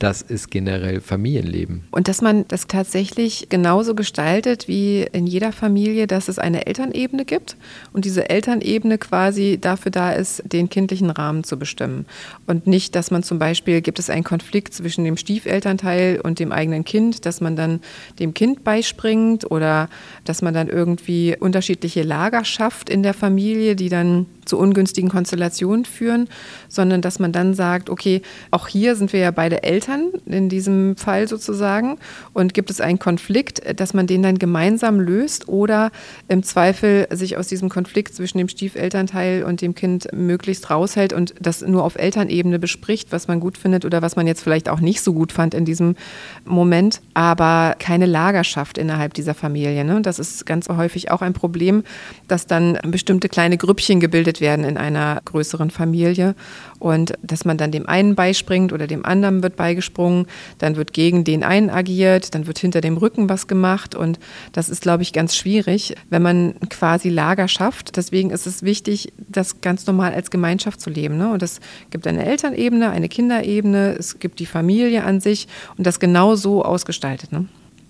das 0.00 0.22
ist 0.22 0.50
generell 0.50 1.02
Familienleben. 1.02 1.84
Und 1.90 2.08
dass 2.08 2.22
man 2.22 2.48
das 2.48 2.66
tatsächlich 2.66 3.48
genauso 3.50 3.94
gestaltet 3.94 4.66
wie 4.66 5.02
in 5.12 5.26
jeder 5.26 5.52
Familie, 5.52 6.06
dass 6.06 6.28
es 6.28 6.38
eine 6.38 6.66
Elternebene 6.66 7.26
gibt 7.26 7.56
und 7.92 8.06
diese 8.06 8.30
Elternebene 8.30 8.96
quasi 8.96 9.58
dafür 9.60 9.92
da 9.92 10.12
ist, 10.12 10.42
den 10.46 10.70
kindlichen 10.70 11.10
Rahmen 11.10 11.44
zu 11.44 11.58
bestimmen. 11.58 12.06
Und 12.46 12.66
nicht, 12.66 12.94
dass 12.94 13.10
man 13.10 13.22
zum 13.22 13.38
Beispiel, 13.38 13.82
gibt 13.82 13.98
es 13.98 14.08
einen 14.08 14.24
Konflikt 14.24 14.72
zwischen 14.72 15.04
dem 15.04 15.18
Stiefelternteil 15.18 16.20
und 16.22 16.38
dem 16.38 16.50
eigenen 16.50 16.84
Kind, 16.84 17.26
dass 17.26 17.42
man 17.42 17.54
dann 17.54 17.80
dem 18.18 18.32
Kind 18.32 18.64
beispringt 18.64 19.50
oder 19.50 19.90
dass 20.24 20.40
man 20.40 20.54
dann 20.54 20.68
irgendwie 20.68 21.36
unterschiedliche 21.38 22.02
Lager 22.04 22.46
schafft 22.46 22.88
in 22.88 23.02
der 23.02 23.14
Familie, 23.14 23.76
die 23.76 23.90
dann 23.90 24.26
zu 24.46 24.58
ungünstigen 24.58 25.10
Konstellationen 25.10 25.84
führen, 25.84 26.28
sondern 26.68 27.02
dass 27.02 27.18
man 27.18 27.32
dann 27.32 27.54
sagt, 27.54 27.90
okay, 27.90 28.22
auch 28.50 28.66
hier 28.66 28.96
sind 28.96 29.12
wir 29.12 29.20
ja 29.20 29.30
beide 29.30 29.62
Eltern 29.62 29.89
in 30.26 30.48
diesem 30.48 30.96
Fall 30.96 31.28
sozusagen 31.28 31.98
und 32.32 32.54
gibt 32.54 32.70
es 32.70 32.80
einen 32.80 32.98
Konflikt, 32.98 33.62
dass 33.78 33.94
man 33.94 34.06
den 34.06 34.22
dann 34.22 34.38
gemeinsam 34.38 35.00
löst 35.00 35.48
oder 35.48 35.90
im 36.28 36.42
Zweifel 36.42 37.06
sich 37.10 37.36
aus 37.36 37.48
diesem 37.48 37.68
Konflikt 37.68 38.14
zwischen 38.14 38.38
dem 38.38 38.48
Stiefelternteil 38.48 39.44
und 39.44 39.60
dem 39.60 39.74
Kind 39.74 40.08
möglichst 40.12 40.70
raushält 40.70 41.12
und 41.12 41.34
das 41.40 41.62
nur 41.62 41.84
auf 41.84 41.96
Elternebene 41.96 42.58
bespricht, 42.58 43.12
was 43.12 43.28
man 43.28 43.40
gut 43.40 43.58
findet 43.58 43.84
oder 43.84 44.02
was 44.02 44.16
man 44.16 44.26
jetzt 44.26 44.42
vielleicht 44.42 44.68
auch 44.68 44.80
nicht 44.80 45.02
so 45.02 45.12
gut 45.12 45.32
fand 45.32 45.54
in 45.54 45.64
diesem 45.64 45.96
Moment, 46.44 47.00
aber 47.14 47.76
keine 47.78 48.06
Lager 48.06 48.44
schafft 48.44 48.78
innerhalb 48.78 49.14
dieser 49.14 49.34
Familie. 49.34 49.84
Ne? 49.84 50.00
Das 50.02 50.18
ist 50.18 50.46
ganz 50.46 50.68
häufig 50.68 51.10
auch 51.10 51.22
ein 51.22 51.32
Problem, 51.32 51.84
dass 52.28 52.46
dann 52.46 52.78
bestimmte 52.82 53.28
kleine 53.28 53.56
Grüppchen 53.56 54.00
gebildet 54.00 54.40
werden 54.40 54.64
in 54.64 54.76
einer 54.76 55.20
größeren 55.24 55.70
Familie 55.70 56.34
und 56.80 57.12
dass 57.22 57.44
man 57.44 57.56
dann 57.56 57.70
dem 57.70 57.86
einen 57.88 58.16
beispringt 58.16 58.72
oder 58.72 58.88
dem 58.88 59.06
anderen 59.06 59.42
wird 59.42 59.54
beigesprungen, 59.54 60.26
dann 60.58 60.74
wird 60.74 60.92
gegen 60.92 61.22
den 61.22 61.44
einen 61.44 61.70
agiert, 61.70 62.34
dann 62.34 62.46
wird 62.46 62.58
hinter 62.58 62.80
dem 62.80 62.96
Rücken 62.96 63.28
was 63.28 63.46
gemacht 63.46 63.94
und 63.94 64.18
das 64.52 64.68
ist, 64.68 64.82
glaube 64.82 65.04
ich, 65.04 65.12
ganz 65.12 65.36
schwierig, 65.36 65.94
wenn 66.08 66.22
man 66.22 66.54
quasi 66.68 67.08
Lager 67.08 67.46
schafft. 67.46 67.96
Deswegen 67.96 68.30
ist 68.30 68.46
es 68.46 68.62
wichtig, 68.62 69.12
das 69.28 69.60
ganz 69.60 69.86
normal 69.86 70.12
als 70.12 70.30
Gemeinschaft 70.30 70.80
zu 70.80 70.90
leben. 70.90 71.16
Ne? 71.16 71.30
Und 71.30 71.42
es 71.42 71.60
gibt 71.90 72.06
eine 72.06 72.24
Elternebene, 72.24 72.90
eine 72.90 73.08
Kinderebene, 73.08 73.96
es 73.98 74.18
gibt 74.18 74.40
die 74.40 74.46
Familie 74.46 75.04
an 75.04 75.20
sich 75.20 75.46
und 75.76 75.86
das 75.86 76.00
genau 76.00 76.34
so 76.34 76.64
ausgestaltet. 76.64 77.30
Ne? 77.30 77.46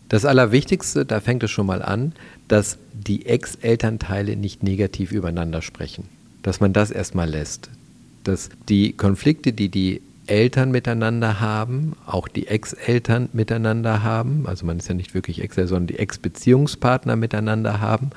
Das 0.09 0.24
Allerwichtigste, 0.24 1.07
da 1.07 1.20
fängt 1.20 1.42
es 1.44 1.50
schon 1.50 1.66
mal 1.66 1.83
an, 1.83 2.12
dass 2.48 2.79
die 2.92 3.26
Ex-Elternteile 3.26 4.37
nicht 4.37 4.62
negativ 4.62 5.12
übereinander 5.12 5.62
sprechen 5.62 6.09
dass 6.42 6.61
man 6.61 6.72
das 6.72 6.90
erstmal 6.90 7.29
lässt. 7.29 7.70
Dass 8.24 8.50
die 8.68 8.92
Konflikte, 8.92 9.52
die 9.52 9.68
die 9.68 10.02
Eltern 10.26 10.70
miteinander 10.70 11.40
haben, 11.40 11.96
auch 12.06 12.28
die 12.28 12.46
Ex-Eltern 12.46 13.28
miteinander 13.33 14.02
haben, 14.02 14.46
also 14.46 14.64
man 14.64 14.78
ist 14.78 14.88
ja 14.88 14.94
nicht 14.94 15.14
wirklich 15.14 15.42
Ex, 15.42 15.56
sondern 15.56 15.88
die 15.88 15.98
Ex-Beziehungspartner 15.98 17.16
miteinander 17.16 17.80
haben, 17.80 18.11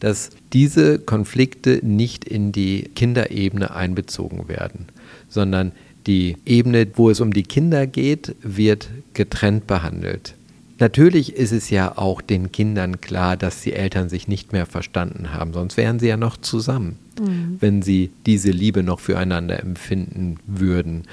dass 0.00 0.30
diese 0.52 0.98
Konflikte 0.98 1.80
nicht 1.82 2.24
in 2.24 2.52
die 2.52 2.90
Kinderebene 2.94 3.74
einbezogen 3.74 4.48
werden, 4.48 4.86
sondern 5.28 5.72
die 6.06 6.36
Ebene, 6.44 6.86
wo 6.94 7.10
es 7.10 7.20
um 7.20 7.32
die 7.32 7.42
Kinder 7.42 7.86
geht, 7.86 8.34
wird 8.42 8.88
getrennt 9.14 9.66
behandelt. 9.66 10.34
Natürlich 10.78 11.34
ist 11.34 11.52
es 11.52 11.70
ja 11.70 11.96
auch 11.96 12.20
den 12.20 12.52
Kindern 12.52 13.00
klar, 13.00 13.36
dass 13.36 13.62
die 13.62 13.72
Eltern 13.72 14.08
sich 14.08 14.28
nicht 14.28 14.52
mehr 14.52 14.66
verstanden 14.66 15.32
haben, 15.32 15.52
sonst 15.52 15.76
wären 15.76 15.98
sie 15.98 16.08
ja 16.08 16.16
noch 16.16 16.36
zusammen, 16.36 16.98
mhm. 17.18 17.56
wenn 17.60 17.82
sie 17.82 18.10
diese 18.26 18.50
Liebe 18.50 18.82
noch 18.82 19.00
füreinander 19.00 19.58
empfinden 19.60 20.36
würden. 20.46 21.04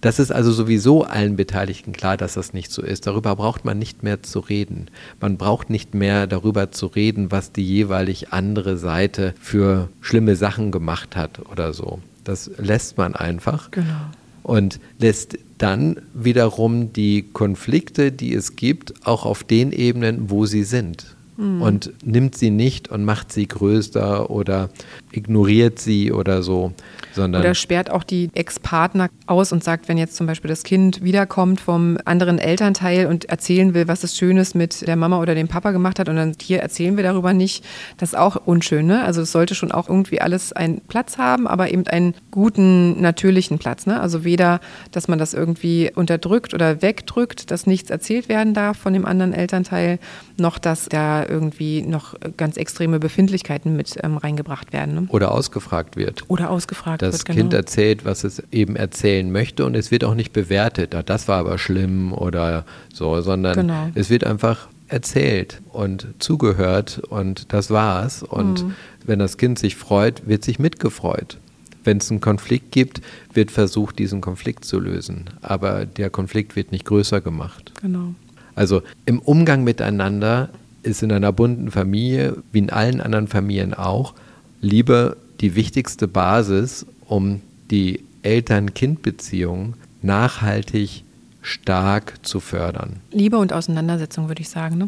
Das 0.00 0.18
ist 0.18 0.32
also 0.32 0.50
sowieso 0.50 1.04
allen 1.04 1.36
Beteiligten 1.36 1.92
klar, 1.92 2.16
dass 2.16 2.34
das 2.34 2.52
nicht 2.52 2.72
so 2.72 2.82
ist. 2.82 3.06
Darüber 3.06 3.36
braucht 3.36 3.64
man 3.64 3.78
nicht 3.78 4.02
mehr 4.02 4.22
zu 4.22 4.40
reden. 4.40 4.88
Man 5.20 5.36
braucht 5.36 5.70
nicht 5.70 5.94
mehr 5.94 6.26
darüber 6.26 6.72
zu 6.72 6.86
reden, 6.86 7.30
was 7.30 7.52
die 7.52 7.64
jeweilig 7.64 8.32
andere 8.32 8.76
Seite 8.76 9.32
für 9.40 9.88
schlimme 10.00 10.34
Sachen 10.34 10.72
gemacht 10.72 11.14
hat 11.14 11.38
oder 11.50 11.72
so. 11.72 12.00
Das 12.24 12.50
lässt 12.58 12.98
man 12.98 13.14
einfach. 13.14 13.70
Genau 13.70 14.10
und 14.42 14.80
lässt 14.98 15.38
dann 15.58 15.96
wiederum 16.14 16.92
die 16.92 17.22
Konflikte, 17.32 18.10
die 18.10 18.34
es 18.34 18.56
gibt, 18.56 19.06
auch 19.06 19.24
auf 19.24 19.44
den 19.44 19.72
Ebenen, 19.72 20.30
wo 20.30 20.46
sie 20.46 20.64
sind. 20.64 21.14
Mhm. 21.36 21.62
Und 21.62 21.92
nimmt 22.04 22.36
sie 22.36 22.50
nicht 22.50 22.88
und 22.88 23.04
macht 23.04 23.32
sie 23.32 23.46
größer 23.46 24.30
oder 24.30 24.70
ignoriert 25.12 25.78
sie 25.78 26.12
oder 26.12 26.42
so, 26.42 26.72
sondern 27.14 27.42
Oder 27.42 27.54
sperrt 27.54 27.90
auch 27.90 28.04
die 28.04 28.30
Ex-Partner 28.34 29.08
aus 29.26 29.52
und 29.52 29.62
sagt, 29.62 29.88
wenn 29.88 29.98
jetzt 29.98 30.16
zum 30.16 30.26
Beispiel 30.26 30.48
das 30.48 30.62
Kind 30.62 31.02
wiederkommt 31.02 31.60
vom 31.60 31.98
anderen 32.04 32.38
Elternteil 32.38 33.06
und 33.06 33.26
erzählen 33.26 33.74
will, 33.74 33.88
was 33.88 34.04
es 34.04 34.16
Schönes 34.16 34.54
mit 34.54 34.86
der 34.86 34.96
Mama 34.96 35.20
oder 35.20 35.34
dem 35.34 35.48
Papa 35.48 35.70
gemacht 35.70 35.98
hat 35.98 36.08
und 36.08 36.16
dann 36.16 36.34
hier 36.40 36.60
erzählen 36.60 36.96
wir 36.96 37.04
darüber 37.04 37.32
nicht, 37.32 37.64
das 37.98 38.10
ist 38.10 38.18
auch 38.18 38.36
unschön. 38.44 38.86
Ne? 38.86 39.04
Also 39.04 39.22
es 39.22 39.32
sollte 39.32 39.54
schon 39.54 39.72
auch 39.72 39.88
irgendwie 39.88 40.20
alles 40.20 40.52
einen 40.52 40.80
Platz 40.80 41.18
haben, 41.18 41.46
aber 41.46 41.70
eben 41.70 41.86
einen 41.86 42.14
guten, 42.30 43.00
natürlichen 43.00 43.58
Platz. 43.58 43.86
Ne? 43.86 44.00
Also 44.00 44.24
weder, 44.24 44.60
dass 44.90 45.08
man 45.08 45.18
das 45.18 45.34
irgendwie 45.34 45.90
unterdrückt 45.94 46.54
oder 46.54 46.82
wegdrückt, 46.82 47.50
dass 47.50 47.66
nichts 47.66 47.90
erzählt 47.90 48.28
werden 48.28 48.54
darf 48.54 48.78
von 48.78 48.92
dem 48.92 49.04
anderen 49.04 49.32
Elternteil, 49.32 49.98
noch 50.38 50.58
dass 50.58 50.86
da 50.88 51.26
irgendwie 51.26 51.82
noch 51.82 52.14
ganz 52.36 52.56
extreme 52.56 52.98
Befindlichkeiten 52.98 53.76
mit 53.76 53.96
ähm, 54.02 54.16
reingebracht 54.16 54.72
werden. 54.72 54.94
Ne? 54.94 55.06
Oder 55.08 55.32
ausgefragt 55.32 55.96
wird. 55.96 56.28
Oder 56.28 56.50
ausgefragt 56.50 57.01
das 57.02 57.14
wird. 57.14 57.28
Das 57.28 57.34
Kind 57.34 57.50
genau. 57.50 57.56
erzählt, 57.56 58.04
was 58.04 58.24
es 58.24 58.42
eben 58.52 58.76
erzählen 58.76 59.30
möchte 59.30 59.64
und 59.64 59.76
es 59.76 59.90
wird 59.90 60.04
auch 60.04 60.14
nicht 60.14 60.32
bewertet, 60.32 60.94
ah, 60.94 61.02
das 61.02 61.28
war 61.28 61.38
aber 61.38 61.58
schlimm 61.58 62.12
oder 62.12 62.64
so, 62.92 63.20
sondern 63.20 63.54
genau. 63.54 63.90
es 63.94 64.10
wird 64.10 64.24
einfach 64.24 64.68
erzählt 64.92 65.60
und 65.72 66.06
zugehört 66.18 67.00
und 67.08 67.52
das 67.52 67.70
war's. 67.70 68.22
Und 68.22 68.64
mhm. 68.64 68.74
wenn 69.04 69.18
das 69.18 69.38
Kind 69.38 69.58
sich 69.58 69.76
freut, 69.76 70.26
wird 70.26 70.44
sich 70.44 70.58
mitgefreut. 70.58 71.38
Wenn 71.84 71.96
es 71.96 72.10
einen 72.10 72.20
Konflikt 72.20 72.70
gibt, 72.70 73.00
wird 73.32 73.50
versucht, 73.50 73.98
diesen 73.98 74.20
Konflikt 74.20 74.64
zu 74.64 74.78
lösen. 74.78 75.30
Aber 75.40 75.86
der 75.86 76.10
Konflikt 76.10 76.54
wird 76.54 76.70
nicht 76.70 76.84
größer 76.84 77.20
gemacht. 77.20 77.72
Genau. 77.80 78.14
Also 78.54 78.82
im 79.06 79.18
Umgang 79.18 79.64
miteinander 79.64 80.50
ist 80.82 81.02
in 81.02 81.10
einer 81.10 81.32
bunten 81.32 81.70
Familie, 81.70 82.36
wie 82.52 82.58
in 82.58 82.70
allen 82.70 83.00
anderen 83.00 83.28
Familien 83.28 83.74
auch, 83.74 84.14
Liebe 84.60 85.16
die 85.42 85.54
wichtigste 85.54 86.08
Basis, 86.08 86.86
um 87.06 87.40
die 87.70 88.00
Eltern-Kind-Beziehung 88.22 89.74
nachhaltig 90.00 91.02
stark 91.42 92.14
zu 92.22 92.40
fördern. 92.40 93.00
Liebe 93.10 93.36
und 93.36 93.52
Auseinandersetzung, 93.52 94.28
würde 94.28 94.42
ich 94.42 94.48
sagen. 94.48 94.78
Ne? 94.78 94.86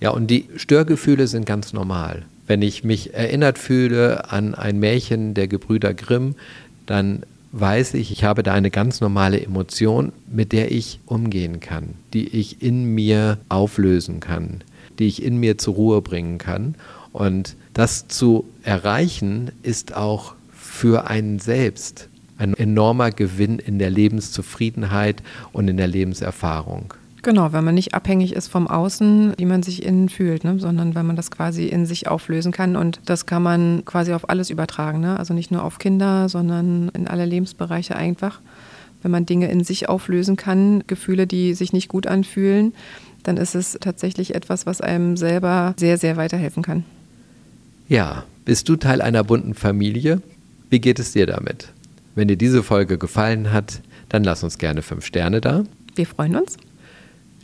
Ja, 0.00 0.10
und 0.10 0.28
die 0.28 0.48
Störgefühle 0.56 1.26
sind 1.26 1.44
ganz 1.44 1.72
normal. 1.72 2.24
Wenn 2.46 2.62
ich 2.62 2.82
mich 2.82 3.14
erinnert 3.14 3.58
fühle 3.58 4.30
an 4.32 4.54
ein 4.54 4.78
Märchen 4.78 5.34
der 5.34 5.46
Gebrüder 5.46 5.94
Grimm, 5.94 6.34
dann 6.86 7.22
weiß 7.52 7.94
ich, 7.94 8.10
ich 8.10 8.24
habe 8.24 8.42
da 8.42 8.54
eine 8.54 8.70
ganz 8.70 9.00
normale 9.00 9.40
Emotion, 9.40 10.12
mit 10.30 10.52
der 10.52 10.72
ich 10.72 11.00
umgehen 11.04 11.60
kann, 11.60 11.94
die 12.14 12.28
ich 12.28 12.62
in 12.62 12.94
mir 12.94 13.38
auflösen 13.48 14.20
kann, 14.20 14.62
die 14.98 15.06
ich 15.06 15.22
in 15.22 15.38
mir 15.38 15.58
zur 15.58 15.74
Ruhe 15.74 16.02
bringen 16.02 16.38
kann. 16.38 16.74
Und 17.12 17.56
das 17.74 18.08
zu 18.08 18.44
erreichen 18.62 19.50
ist 19.62 19.96
auch 19.96 20.34
für 20.52 21.08
einen 21.08 21.38
selbst 21.38 22.08
ein 22.38 22.54
enormer 22.54 23.10
Gewinn 23.10 23.58
in 23.58 23.78
der 23.78 23.90
Lebenszufriedenheit 23.90 25.22
und 25.52 25.68
in 25.68 25.76
der 25.76 25.88
Lebenserfahrung. 25.88 26.94
Genau, 27.22 27.52
wenn 27.52 27.64
man 27.64 27.74
nicht 27.74 27.92
abhängig 27.92 28.32
ist 28.32 28.48
vom 28.48 28.66
Außen, 28.66 29.34
wie 29.36 29.44
man 29.44 29.62
sich 29.62 29.82
innen 29.82 30.08
fühlt, 30.08 30.42
ne? 30.42 30.58
sondern 30.58 30.94
wenn 30.94 31.04
man 31.04 31.16
das 31.16 31.30
quasi 31.30 31.66
in 31.66 31.84
sich 31.84 32.08
auflösen 32.08 32.50
kann. 32.50 32.76
Und 32.76 33.00
das 33.04 33.26
kann 33.26 33.42
man 33.42 33.84
quasi 33.84 34.14
auf 34.14 34.30
alles 34.30 34.48
übertragen. 34.48 35.00
Ne? 35.00 35.18
Also 35.18 35.34
nicht 35.34 35.50
nur 35.50 35.62
auf 35.62 35.78
Kinder, 35.78 36.30
sondern 36.30 36.88
in 36.94 37.08
alle 37.08 37.26
Lebensbereiche 37.26 37.94
einfach 37.94 38.40
wenn 39.02 39.10
man 39.10 39.26
Dinge 39.26 39.50
in 39.50 39.64
sich 39.64 39.88
auflösen 39.88 40.36
kann, 40.36 40.84
Gefühle, 40.86 41.26
die 41.26 41.54
sich 41.54 41.72
nicht 41.72 41.88
gut 41.88 42.06
anfühlen, 42.06 42.74
dann 43.22 43.36
ist 43.36 43.54
es 43.54 43.78
tatsächlich 43.80 44.34
etwas, 44.34 44.66
was 44.66 44.80
einem 44.80 45.16
selber 45.16 45.74
sehr, 45.78 45.98
sehr 45.98 46.16
weiterhelfen 46.16 46.62
kann. 46.62 46.84
Ja, 47.90 48.22
bist 48.44 48.68
du 48.68 48.76
Teil 48.76 49.02
einer 49.02 49.24
bunten 49.24 49.52
Familie? 49.52 50.22
Wie 50.70 50.78
geht 50.78 51.00
es 51.00 51.10
dir 51.10 51.26
damit? 51.26 51.72
Wenn 52.14 52.28
dir 52.28 52.36
diese 52.36 52.62
Folge 52.62 52.98
gefallen 52.98 53.52
hat, 53.52 53.80
dann 54.08 54.22
lass 54.22 54.44
uns 54.44 54.58
gerne 54.58 54.82
fünf 54.82 55.04
Sterne 55.04 55.40
da. 55.40 55.64
Wir 55.96 56.06
freuen 56.06 56.36
uns. 56.36 56.56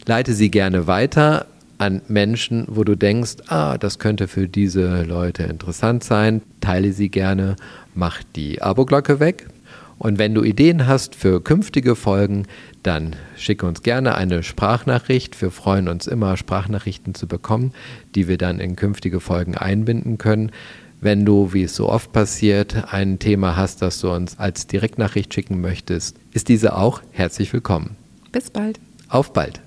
Leite 0.07 0.35
sie 0.35 0.53
gerne 0.53 0.87
weiter 0.87 1.47
an 1.79 2.01
Menschen, 2.07 2.65
wo 2.69 2.85
du 2.85 2.95
denkst, 2.95 3.39
ah, 3.49 3.77
das 3.77 3.99
könnte 3.99 4.29
für 4.29 4.47
diese 4.47 5.03
Leute 5.03 5.43
interessant 5.43 6.05
sein. 6.05 6.43
Teile 6.61 6.93
sie 6.93 7.09
gerne, 7.09 7.57
mach 7.97 8.23
die 8.37 8.63
Abo-Glocke 8.63 9.19
weg. 9.19 9.49
Und 9.99 10.21
wenn 10.21 10.33
du 10.33 10.45
Ideen 10.45 10.87
hast 10.87 11.17
für 11.17 11.43
künftige 11.43 11.97
Folgen, 11.97 12.47
dann 12.87 13.17
schicke 13.37 13.67
uns 13.67 13.83
gerne 13.83 14.15
eine 14.15 14.43
Sprachnachricht. 14.43 15.41
Wir 15.43 15.51
freuen 15.51 15.89
uns 15.89 16.07
immer, 16.07 16.37
Sprachnachrichten 16.37 17.15
zu 17.15 17.27
bekommen, 17.27 17.73
die 18.15 18.29
wir 18.29 18.39
dann 18.39 18.61
in 18.61 18.77
künftige 18.77 19.21
Folgen 19.21 19.57
einbinden 19.57 20.19
können. 20.19 20.53
Wenn 21.01 21.25
du, 21.25 21.53
wie 21.53 21.65
es 21.65 21.75
so 21.75 21.89
oft 21.89 22.13
passiert, 22.13 22.93
ein 22.93 23.19
Thema 23.19 23.57
hast, 23.57 23.83
das 23.83 24.01
du 24.01 24.11
uns 24.11 24.39
als 24.39 24.67
Direktnachricht 24.67 25.35
schicken 25.35 25.61
möchtest, 25.61 26.17
ist 26.33 26.49
diese 26.49 26.77
auch 26.77 27.03
herzlich 27.11 27.53
willkommen. 27.53 27.97
Bis 28.33 28.51
bald. 28.51 28.79
Auf 29.09 29.33
bald. 29.33 29.66